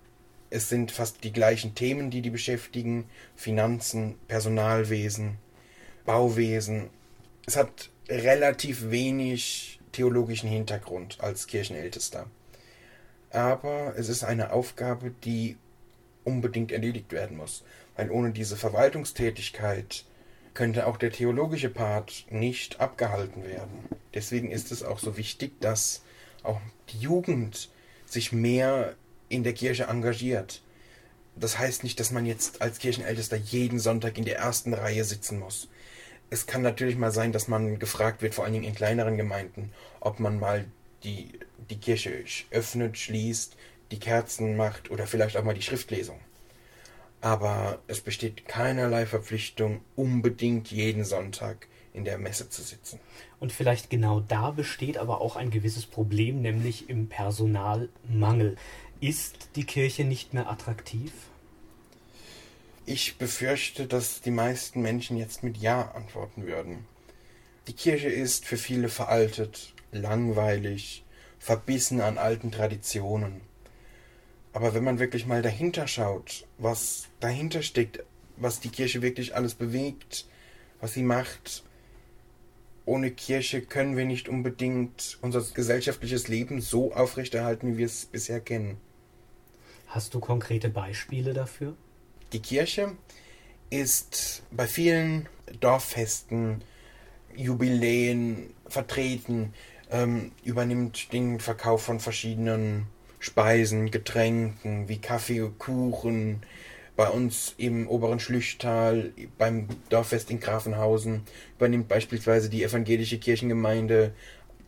[0.48, 3.04] es sind fast die gleichen Themen, die die beschäftigen.
[3.34, 5.36] Finanzen, Personalwesen,
[6.06, 6.88] Bauwesen.
[7.44, 12.30] Es hat relativ wenig theologischen Hintergrund als Kirchenältester.
[13.28, 15.58] Aber es ist eine Aufgabe, die
[16.24, 17.62] unbedingt erledigt werden muss,
[17.96, 20.04] weil ohne diese Verwaltungstätigkeit
[20.54, 23.88] könnte auch der theologische Part nicht abgehalten werden.
[24.14, 26.02] Deswegen ist es auch so wichtig, dass
[26.42, 27.70] auch die Jugend
[28.06, 28.94] sich mehr
[29.28, 30.62] in der Kirche engagiert.
[31.34, 35.38] Das heißt nicht, dass man jetzt als Kirchenältester jeden Sonntag in der ersten Reihe sitzen
[35.38, 35.68] muss
[36.30, 39.72] es kann natürlich mal sein, dass man gefragt wird, vor allen Dingen in kleineren Gemeinden,
[40.00, 40.64] ob man mal
[41.04, 41.38] die,
[41.70, 43.56] die Kirche öffnet, schließt,
[43.92, 46.18] die Kerzen macht oder vielleicht auch mal die Schriftlesung.
[47.26, 53.00] Aber es besteht keinerlei Verpflichtung, unbedingt jeden Sonntag in der Messe zu sitzen.
[53.40, 58.54] Und vielleicht genau da besteht aber auch ein gewisses Problem, nämlich im Personalmangel.
[59.00, 61.10] Ist die Kirche nicht mehr attraktiv?
[62.84, 66.86] Ich befürchte, dass die meisten Menschen jetzt mit Ja antworten würden.
[67.66, 71.02] Die Kirche ist für viele veraltet, langweilig,
[71.40, 73.40] verbissen an alten Traditionen.
[74.56, 78.02] Aber wenn man wirklich mal dahinter schaut, was dahinter steckt,
[78.38, 80.26] was die Kirche wirklich alles bewegt,
[80.80, 81.62] was sie macht,
[82.86, 88.40] ohne Kirche können wir nicht unbedingt unser gesellschaftliches Leben so aufrechterhalten, wie wir es bisher
[88.40, 88.78] kennen.
[89.88, 91.76] Hast du konkrete Beispiele dafür?
[92.32, 92.96] Die Kirche
[93.68, 95.28] ist bei vielen
[95.60, 96.64] Dorffesten,
[97.34, 99.52] Jubiläen vertreten,
[99.90, 102.86] ähm, übernimmt den Verkauf von verschiedenen
[103.26, 106.42] Speisen, Getränken wie Kaffee, Kuchen,
[106.94, 111.22] bei uns im oberen Schlüchtal, beim Dorffest in Grafenhausen,
[111.56, 114.14] übernimmt beispielsweise die evangelische Kirchengemeinde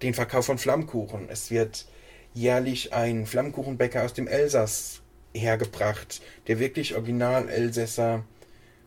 [0.02, 1.28] den Verkauf von Flammkuchen.
[1.30, 1.86] Es wird
[2.34, 5.02] jährlich ein Flammkuchenbäcker aus dem Elsass
[5.32, 8.24] hergebracht, der wirklich original Elsässer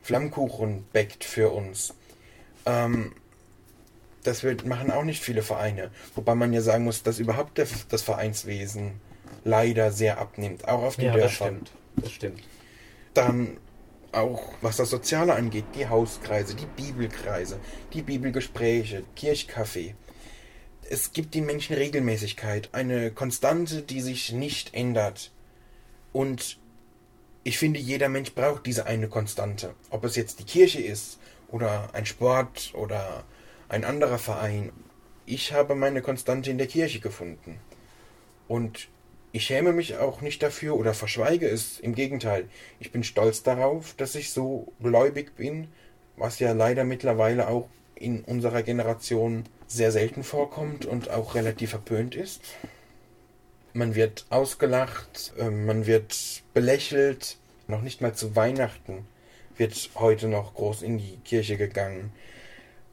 [0.02, 1.94] Flammkuchen bäckt für uns.
[2.66, 3.14] Ähm,
[4.24, 5.92] das wird, machen auch nicht viele Vereine.
[6.14, 9.00] Wobei man ja sagen muss, dass überhaupt der, das Vereinswesen
[9.44, 11.62] leider sehr abnimmt, auch auf den ja, Dörfern.
[11.62, 11.72] Das stimmt.
[11.96, 12.44] Das stimmt.
[13.14, 13.58] Dann
[14.12, 17.60] auch was das Soziale angeht, die Hauskreise, die Bibelkreise,
[17.94, 19.96] die Bibelgespräche, Kirchkaffee.
[20.90, 25.32] Es gibt den Menschen Regelmäßigkeit, eine Konstante, die sich nicht ändert.
[26.12, 26.60] Und
[27.44, 29.74] ich finde, jeder Mensch braucht diese eine Konstante.
[29.90, 31.18] Ob es jetzt die Kirche ist
[31.48, 33.24] oder ein Sport oder
[33.70, 34.72] ein anderer Verein.
[35.26, 37.60] Ich habe meine Konstante in der Kirche gefunden.
[38.50, 38.90] Und
[39.32, 41.80] ich schäme mich auch nicht dafür oder verschweige es.
[41.80, 45.70] Im Gegenteil, ich bin stolz darauf, dass ich so gläubig bin,
[46.18, 52.16] was ja leider mittlerweile auch in unserer Generation sehr selten vorkommt und auch relativ verpönt
[52.16, 52.42] ist.
[53.74, 57.38] Man wird ausgelacht, ähm, man wird belächelt.
[57.68, 59.08] Noch nicht mal zu Weihnachten
[59.56, 62.12] wird heute noch groß in die Kirche gegangen.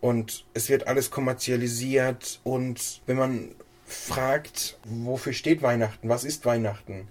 [0.01, 2.41] Und es wird alles kommerzialisiert.
[2.45, 3.55] Und wenn man
[3.89, 7.09] fragt, wofür steht Weihnachten, was ist Weihnachten,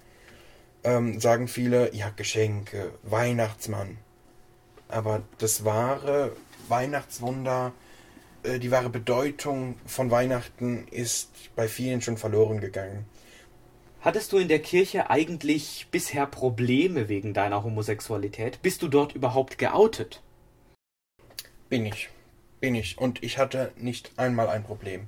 [0.83, 3.97] ähm, sagen viele, ja, Geschenke, Weihnachtsmann.
[4.87, 6.33] Aber das wahre
[6.69, 7.73] Weihnachtswunder,
[8.43, 13.05] äh, die wahre Bedeutung von Weihnachten ist bei vielen schon verloren gegangen.
[14.01, 18.61] Hattest du in der Kirche eigentlich bisher Probleme wegen deiner Homosexualität?
[18.61, 20.21] Bist du dort überhaupt geoutet?
[21.69, 22.09] Bin ich.
[22.59, 22.99] Bin ich.
[22.99, 25.07] Und ich hatte nicht einmal ein Problem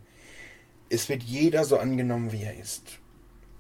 [0.90, 3.00] es wird jeder so angenommen, wie er ist.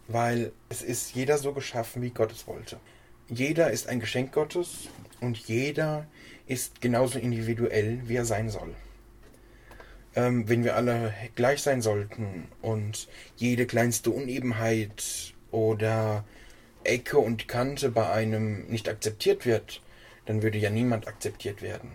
[0.07, 2.79] Weil es ist jeder so geschaffen, wie Gott es wollte.
[3.27, 4.89] Jeder ist ein Geschenk Gottes
[5.21, 6.07] und jeder
[6.47, 8.73] ist genauso individuell, wie er sein soll.
[10.15, 16.25] Ähm, wenn wir alle gleich sein sollten und jede kleinste Unebenheit oder
[16.83, 19.83] Ecke und Kante bei einem nicht akzeptiert wird,
[20.25, 21.91] dann würde ja niemand akzeptiert werden.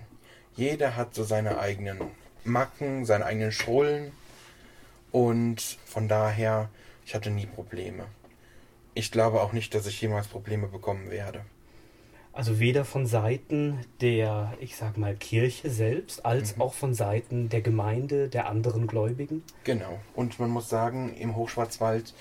[0.55, 2.01] Jeder hat so seine eigenen
[2.45, 4.13] Macken, seine eigenen Schrullen
[5.15, 6.71] und von daher,
[7.07, 8.07] ich hatte nie Probleme.
[8.95, 11.43] Ich glaube auch nicht, dass ich jemals Probleme bekommen werde.
[12.33, 16.63] Also weder von Seiten der, ich sag mal, Kirche selbst, als mhm.
[16.63, 19.45] auch von Seiten der Gemeinde, der anderen Gläubigen?
[19.63, 20.01] Genau.
[20.17, 22.13] Und man muss sagen, im Hochschwarzwald,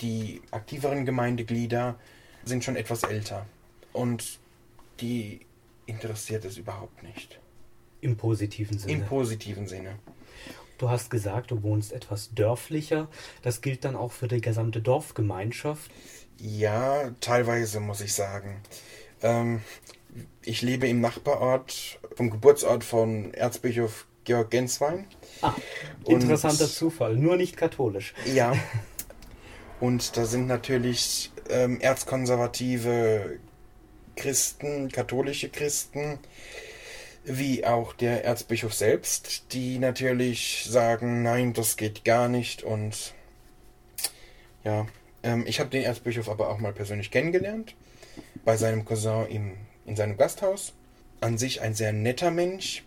[0.00, 1.96] die aktiveren Gemeindeglieder
[2.42, 3.44] sind schon etwas älter.
[3.92, 4.38] Und
[5.02, 5.40] die
[5.84, 7.38] interessiert es überhaupt nicht.
[8.00, 8.94] Im positiven Sinne.
[8.94, 9.98] Im positiven Sinne.
[10.80, 13.08] Du hast gesagt, du wohnst etwas dörflicher.
[13.42, 15.90] Das gilt dann auch für die gesamte Dorfgemeinschaft?
[16.38, 18.62] Ja, teilweise muss ich sagen.
[19.20, 19.60] Ähm,
[20.42, 25.06] ich lebe im Nachbarort, vom Geburtsort von Erzbischof Georg Genswein.
[25.42, 25.52] Ah,
[26.06, 28.14] interessanter Und, Zufall, nur nicht katholisch.
[28.34, 28.54] Ja.
[29.80, 33.38] Und da sind natürlich ähm, erzkonservative
[34.16, 36.18] Christen, katholische Christen,
[37.38, 43.14] wie auch der Erzbischof selbst, die natürlich sagen, nein, das geht gar nicht und
[44.64, 44.86] ja,
[45.22, 47.74] ähm, ich habe den Erzbischof aber auch mal persönlich kennengelernt,
[48.44, 49.56] bei seinem Cousin im,
[49.86, 50.72] in seinem Gasthaus.
[51.20, 52.82] An sich ein sehr netter Mensch,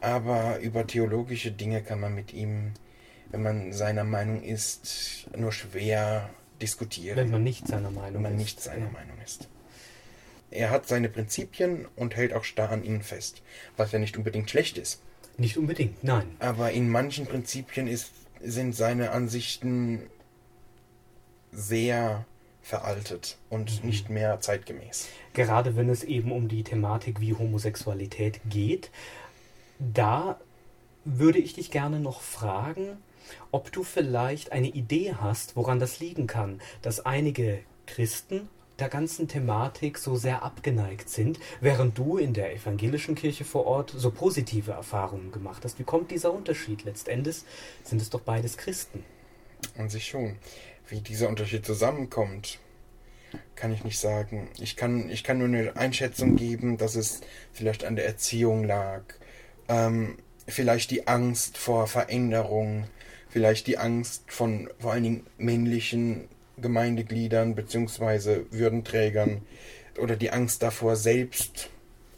[0.00, 2.72] aber über theologische Dinge kann man mit ihm,
[3.30, 6.30] wenn man seiner Meinung ist, nur schwer
[6.62, 7.16] diskutieren.
[7.16, 8.14] Wenn man nicht seiner Meinung ist.
[8.14, 8.92] Wenn man nicht seiner ja.
[8.92, 9.48] Meinung ist.
[10.50, 13.42] Er hat seine Prinzipien und hält auch starr an ihnen fest,
[13.76, 15.02] was ja nicht unbedingt schlecht ist.
[15.36, 16.36] Nicht unbedingt, nein.
[16.38, 18.10] Aber in manchen Prinzipien ist,
[18.42, 20.02] sind seine Ansichten
[21.52, 22.24] sehr
[22.62, 23.88] veraltet und mhm.
[23.88, 25.08] nicht mehr zeitgemäß.
[25.32, 28.90] Gerade wenn es eben um die Thematik wie Homosexualität geht,
[29.78, 30.40] da
[31.04, 32.98] würde ich dich gerne noch fragen,
[33.50, 39.26] ob du vielleicht eine Idee hast, woran das liegen kann, dass einige Christen der ganzen
[39.26, 44.72] Thematik so sehr abgeneigt sind, während du in der evangelischen Kirche vor Ort so positive
[44.72, 45.78] Erfahrungen gemacht hast.
[45.78, 46.84] Wie kommt dieser Unterschied?
[46.84, 47.42] Letztendlich
[47.82, 49.04] sind es doch beides Christen.
[49.76, 50.36] An sich schon.
[50.86, 52.58] Wie dieser Unterschied zusammenkommt,
[53.56, 54.48] kann ich nicht sagen.
[54.58, 57.20] Ich kann, ich kann nur eine Einschätzung geben, dass es
[57.52, 59.02] vielleicht an der Erziehung lag,
[59.68, 60.16] ähm,
[60.46, 62.84] vielleicht die Angst vor Veränderung,
[63.28, 66.28] vielleicht die Angst von vor allen Dingen männlichen
[66.60, 68.44] Gemeindegliedern bzw.
[68.50, 69.42] Würdenträgern
[69.98, 71.70] oder die Angst davor, selbst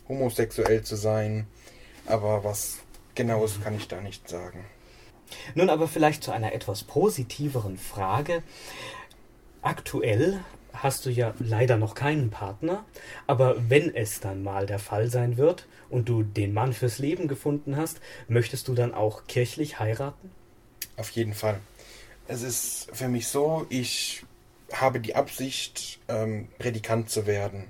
[0.09, 1.47] homosexuell zu sein.
[2.07, 2.79] Aber was
[3.15, 4.65] genaues kann ich da nicht sagen.
[5.55, 8.43] Nun aber vielleicht zu einer etwas positiveren Frage.
[9.63, 10.41] Aktuell
[10.73, 12.85] hast du ja leider noch keinen Partner,
[13.27, 17.29] aber wenn es dann mal der Fall sein wird und du den Mann fürs Leben
[17.29, 20.31] gefunden hast, möchtest du dann auch kirchlich heiraten?
[20.97, 21.61] Auf jeden Fall.
[22.29, 24.23] Es ist für mich so, ich
[24.73, 27.65] habe die Absicht, ähm, Predikant zu werden.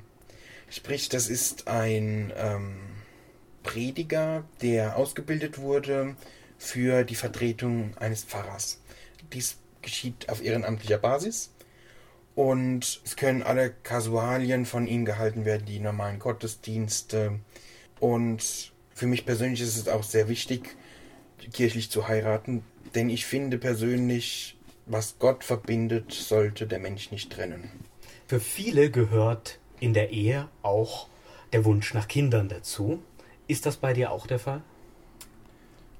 [0.68, 2.76] Sprich, das ist ein ähm,
[3.62, 6.16] Prediger, der ausgebildet wurde
[6.59, 8.80] für die Vertretung eines Pfarrers.
[9.32, 11.51] Dies geschieht auf ehrenamtlicher Basis
[12.34, 17.40] und es können alle Kasualien von ihm gehalten werden, die normalen Gottesdienste.
[17.98, 20.76] Und für mich persönlich ist es auch sehr wichtig,
[21.53, 22.62] kirchlich zu heiraten,
[22.94, 24.57] denn ich finde persönlich,
[24.91, 27.70] was Gott verbindet, sollte der Mensch nicht trennen.
[28.26, 31.07] Für viele gehört in der Ehe auch
[31.53, 33.01] der Wunsch nach Kindern dazu.
[33.47, 34.62] Ist das bei dir auch der Fall?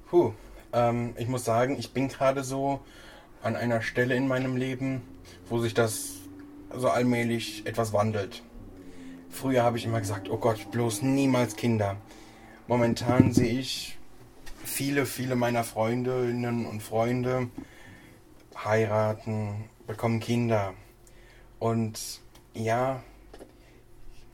[0.09, 0.33] Puh,
[0.73, 2.81] ähm, ich muss sagen, ich bin gerade so
[3.41, 5.01] an einer Stelle in meinem Leben,
[5.47, 6.15] wo sich das
[6.75, 8.43] so allmählich etwas wandelt.
[9.29, 11.95] Früher habe ich immer gesagt, oh Gott, bloß niemals Kinder.
[12.67, 13.97] Momentan sehe ich
[14.65, 17.47] viele, viele meiner Freundinnen und Freunde
[18.65, 20.73] heiraten, bekommen Kinder.
[21.59, 22.21] Und
[22.53, 23.03] ja,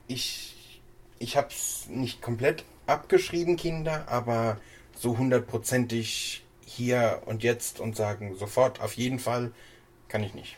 [0.06, 0.80] ich,
[1.18, 4.58] ich habe es nicht komplett abgeschrieben, Kinder, aber
[4.96, 9.52] so hundertprozentig hier und jetzt und sagen sofort auf jeden Fall
[10.08, 10.56] kann ich nicht.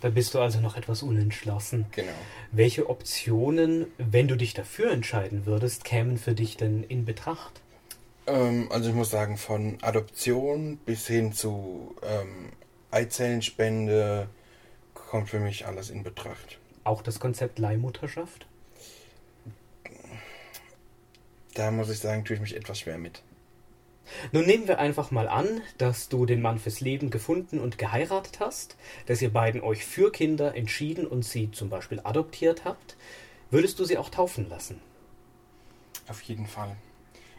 [0.00, 1.86] Da bist du also noch etwas unentschlossen.
[1.92, 2.12] Genau.
[2.52, 7.60] Welche Optionen, wenn du dich dafür entscheiden würdest, kämen für dich denn in Betracht?
[8.26, 12.52] Ähm, also ich muss sagen, von Adoption bis hin zu ähm,
[12.90, 14.28] Eizellenspende
[14.94, 16.58] kommt für mich alles in Betracht.
[16.84, 18.46] Auch das Konzept Leihmutterschaft?
[21.54, 23.22] Da muss ich sagen, tue ich mich etwas schwer mit.
[24.30, 28.38] Nun nehmen wir einfach mal an, dass du den Mann fürs Leben gefunden und geheiratet
[28.40, 32.96] hast, dass ihr beiden euch für Kinder entschieden und sie zum Beispiel adoptiert habt.
[33.50, 34.80] Würdest du sie auch taufen lassen?
[36.08, 36.76] Auf jeden Fall.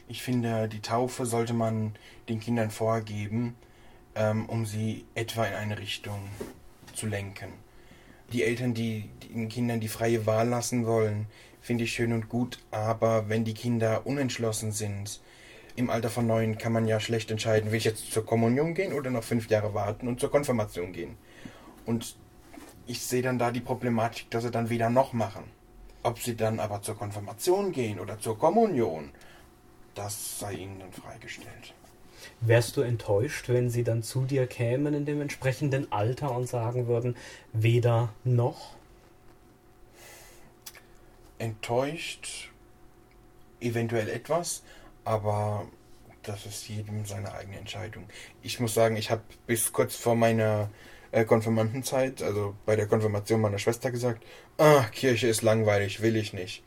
[0.10, 1.96] Ich finde, die Taufe sollte man
[2.30, 3.56] den Kindern vorgeben,
[4.16, 6.20] ähm, um sie etwa in eine Richtung
[6.94, 7.52] zu lenken.
[8.32, 11.28] Die Eltern, die den Kindern die freie Wahl lassen wollen,
[11.62, 15.20] finde ich schön und gut, aber wenn die Kinder unentschlossen sind,
[15.76, 18.94] im Alter von neun kann man ja schlecht entscheiden, will ich jetzt zur Kommunion gehen
[18.94, 21.18] oder noch fünf Jahre warten und zur Konfirmation gehen.
[21.86, 22.16] Und
[22.88, 25.44] ich sehe dann da die Problematik, dass sie dann wieder noch machen.
[26.02, 29.12] Ob sie dann aber zur Konfirmation gehen oder zur Kommunion,
[29.98, 31.74] das sei ihnen dann freigestellt.
[32.42, 36.88] Wärst du enttäuscht, wenn sie dann zu dir kämen in dem entsprechenden Alter und sagen
[36.88, 37.16] würden,
[37.54, 38.76] weder noch?
[41.40, 42.52] Enttäuscht,
[43.60, 44.64] eventuell etwas,
[45.04, 45.68] aber
[46.24, 48.08] das ist jedem seine eigene Entscheidung.
[48.44, 50.70] Ich muss sagen, ich habe bis kurz vor meiner
[51.12, 54.24] äh, Konfirmandenzeit, also bei der Konfirmation meiner Schwester gesagt,
[54.58, 56.64] ah, Kirche ist langweilig, will ich nicht.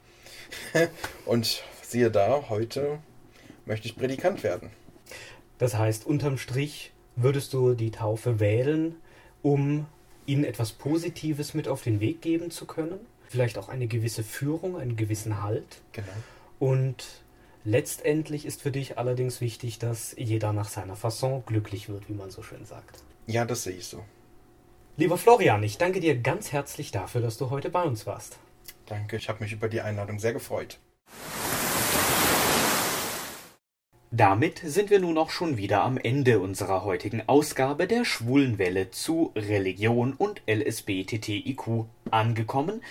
[1.26, 3.00] Und siehe da, heute
[3.66, 4.70] möchte ich Predikant werden.
[5.58, 8.96] Das heißt, unterm Strich würdest du die Taufe wählen,
[9.42, 9.86] um
[10.26, 12.98] ihnen etwas Positives mit auf den Weg geben zu können?
[13.28, 15.82] Vielleicht auch eine gewisse Führung, einen gewissen Halt.
[15.92, 16.08] Genau.
[16.58, 17.22] Und
[17.64, 22.30] Letztendlich ist für dich allerdings wichtig, dass jeder nach seiner Fasson glücklich wird, wie man
[22.30, 23.02] so schön sagt.
[23.26, 24.02] Ja, das sehe ich so.
[24.96, 28.38] Lieber Florian, ich danke dir ganz herzlich dafür, dass du heute bei uns warst.
[28.86, 30.78] Danke, ich habe mich über die Einladung sehr gefreut.
[34.12, 39.32] Damit sind wir nun auch schon wieder am Ende unserer heutigen Ausgabe der Schwulenwelle zu
[39.36, 42.82] Religion und LSBTTIQ angekommen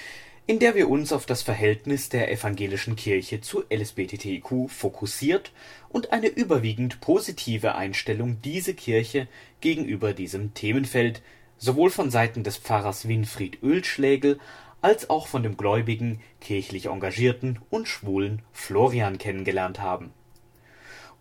[0.50, 5.52] in der wir uns auf das Verhältnis der evangelischen Kirche zu LSBTTIQ fokussiert
[5.90, 9.28] und eine überwiegend positive Einstellung diese Kirche
[9.62, 11.22] gegenüber diesem Themenfeld
[11.60, 14.40] sowohl von Seiten des Pfarrers Winfried Ölschlägel
[14.82, 20.12] als auch von dem gläubigen, kirchlich engagierten und schwulen Florian kennengelernt haben.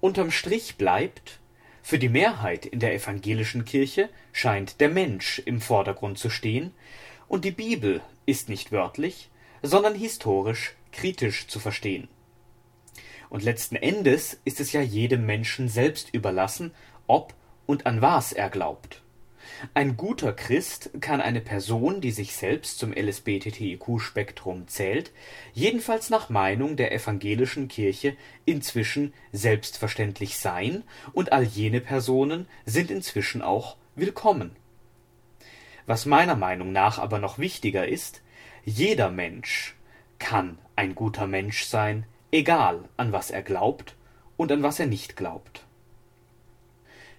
[0.00, 1.40] Unterm Strich bleibt,
[1.82, 6.72] für die Mehrheit in der evangelischen Kirche scheint der Mensch im Vordergrund zu stehen,
[7.26, 9.30] und die Bibel ist nicht wörtlich,
[9.62, 12.08] sondern historisch kritisch zu verstehen.
[13.28, 16.72] Und letzten Endes ist es ja jedem Menschen selbst überlassen,
[17.06, 17.34] ob
[17.66, 19.02] und an was er glaubt.
[19.74, 25.10] Ein guter Christ kann eine Person, die sich selbst zum LSBTTIQ-Spektrum zählt,
[25.52, 33.42] jedenfalls nach Meinung der evangelischen Kirche inzwischen selbstverständlich sein, und all jene Personen sind inzwischen
[33.42, 34.54] auch willkommen.
[35.86, 38.22] Was meiner Meinung nach aber noch wichtiger ist,
[38.64, 39.74] jeder Mensch
[40.18, 43.96] kann ein guter Mensch sein, egal an was er glaubt
[44.36, 45.64] und an was er nicht glaubt.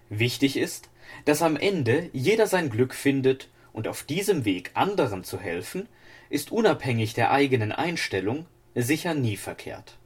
[0.10, 0.89] Wichtig ist,
[1.26, 5.88] dass am Ende jeder sein Glück findet und auf diesem Weg anderen zu helfen,
[6.30, 9.98] ist unabhängig der eigenen Einstellung sicher nie verkehrt.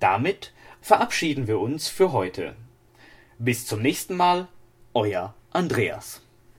[0.00, 2.54] Damit verabschieden wir uns für heute.
[3.38, 4.48] Bis zum nächsten Mal,
[4.94, 6.22] euer Andreas.